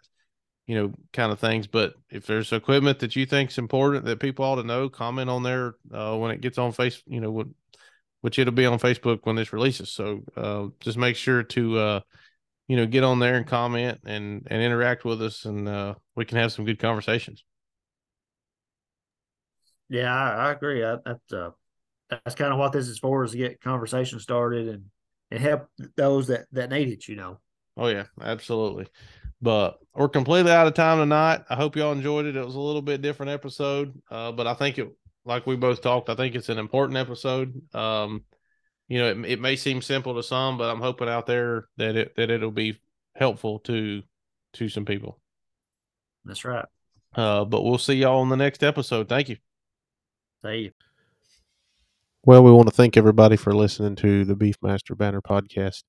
you 0.68 0.76
know, 0.76 0.94
kind 1.14 1.32
of 1.32 1.40
things. 1.40 1.66
But 1.66 1.94
if 2.12 2.28
there's 2.28 2.52
equipment 2.52 3.00
that 3.00 3.16
you 3.16 3.26
think 3.26 3.50
is 3.50 3.58
important 3.58 4.06
that 4.06 4.20
people 4.20 4.46
ought 4.46 4.56
to 4.58 4.64
know, 4.64 4.90
comment 4.90 5.30
on 5.30 5.42
there 5.42 5.76
uh, 5.94 6.16
when 6.18 6.32
it 6.32 6.42
gets 6.42 6.58
on 6.58 6.74
face, 6.74 7.02
you 7.08 7.22
know, 7.22 7.46
which 8.22 8.38
it'll 8.38 8.54
be 8.54 8.66
on 8.66 8.78
Facebook 8.78 9.20
when 9.24 9.38
this 9.38 9.54
releases. 9.54 9.90
So 9.90 10.24
uh, 10.36 10.68
just 10.82 10.98
make 10.98 11.16
sure 11.16 11.42
to, 11.44 11.80
uh, 11.80 12.00
you 12.68 12.76
know, 12.76 12.86
get 12.86 13.06
on 13.06 13.20
there 13.20 13.36
and 13.36 13.48
comment 13.48 14.00
and 14.06 14.46
and 14.52 14.62
interact 14.62 15.06
with 15.06 15.22
us, 15.22 15.46
and 15.46 15.70
uh, 15.70 15.96
we 16.16 16.26
can 16.26 16.38
have 16.38 16.52
some 16.52 16.66
good 16.66 16.80
conversations. 16.80 17.46
Yeah, 19.90 20.14
I, 20.14 20.48
I 20.48 20.52
agree. 20.52 20.84
I, 20.84 20.98
that's 21.06 21.32
uh, 21.32 21.52
that's 22.10 22.36
kind 22.36 22.52
of 22.52 22.60
what 22.60 22.74
this 22.74 22.90
is 22.90 23.00
for, 23.00 23.24
is 23.24 23.32
to 23.32 23.38
get 23.38 23.62
conversation 23.62 24.20
started 24.20 24.68
and 24.68 24.84
and 25.32 25.40
help 25.40 25.70
those 25.96 26.28
that 26.28 26.48
that 26.52 26.70
need 26.70 26.90
it. 26.90 27.08
You 27.08 27.16
know. 27.16 27.40
Oh 27.78 27.88
yeah, 27.88 28.06
absolutely. 28.22 28.88
But 29.42 29.80
we're 29.94 30.10
completely 30.10 30.52
out 30.52 30.68
of 30.68 30.74
time 30.74 30.98
tonight. 30.98 31.44
I 31.50 31.56
hope 31.56 31.76
y'all 31.76 31.92
enjoyed 31.92 32.26
it. 32.26 32.36
It 32.36 32.46
was 32.46 32.56
a 32.56 32.60
little 32.60 32.82
bit 32.82 33.04
different 33.04 33.32
episode, 33.32 33.94
uh, 34.10 34.32
but 34.32 34.48
I 34.48 34.56
think 34.56 34.80
it, 34.80 34.92
like 35.26 35.46
we 35.46 35.56
both 35.56 35.82
talked, 35.82 36.10
I 36.10 36.16
think 36.16 36.34
it's 36.34 36.50
an 36.50 36.58
important 36.58 36.98
episode. 36.98 37.62
Um, 37.76 38.24
you 38.88 38.98
know, 39.00 39.10
it, 39.10 39.34
it 39.34 39.42
may 39.42 39.56
seem 39.56 39.82
simple 39.82 40.16
to 40.16 40.24
some, 40.24 40.58
but 40.58 40.72
I'm 40.72 40.82
hoping 40.82 41.10
out 41.10 41.28
there 41.28 41.68
that 41.78 41.96
it 41.96 42.16
that 42.16 42.32
it'll 42.32 42.52
be 42.52 42.80
helpful 43.16 43.60
to 43.60 44.02
to 44.54 44.70
some 44.70 44.86
people. 44.86 45.20
That's 46.26 46.44
right. 46.44 46.66
Uh, 47.16 47.46
but 47.46 47.64
we'll 47.64 47.78
see 47.78 47.96
y'all 47.96 48.22
on 48.22 48.30
the 48.30 48.38
next 48.38 48.64
episode. 48.64 49.08
Thank 49.08 49.30
you. 49.30 49.38
Thank 50.44 50.64
you. 50.64 50.72
Well, 52.26 52.44
we 52.44 52.52
want 52.52 52.68
to 52.68 52.76
thank 52.76 52.98
everybody 52.98 53.38
for 53.38 53.56
listening 53.56 53.96
to 53.98 54.26
the 54.26 54.36
Beefmaster 54.36 54.98
Banner 54.98 55.22
podcast. 55.22 55.84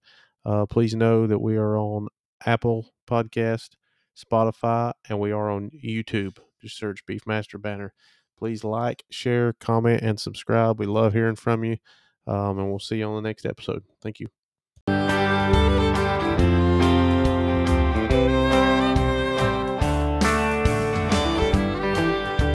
Uh, 0.44 0.66
please 0.66 0.94
know 0.94 1.26
that 1.26 1.40
we 1.40 1.56
are 1.56 1.76
on 1.76 2.08
Apple 2.46 2.90
Podcast, 3.08 3.70
Spotify, 4.16 4.92
and 5.08 5.18
we 5.20 5.32
are 5.32 5.50
on 5.50 5.70
YouTube. 5.70 6.38
Just 6.60 6.76
search 6.78 7.04
Beefmaster 7.06 7.60
Banner. 7.60 7.92
Please 8.38 8.64
like, 8.64 9.04
share, 9.10 9.52
comment, 9.54 10.02
and 10.02 10.18
subscribe. 10.18 10.78
We 10.78 10.86
love 10.86 11.12
hearing 11.12 11.36
from 11.36 11.64
you. 11.64 11.76
Um, 12.26 12.58
and 12.58 12.68
we'll 12.68 12.78
see 12.78 12.98
you 12.98 13.06
on 13.06 13.22
the 13.22 13.28
next 13.28 13.46
episode. 13.46 13.84
Thank 14.02 14.20
you. 14.20 14.28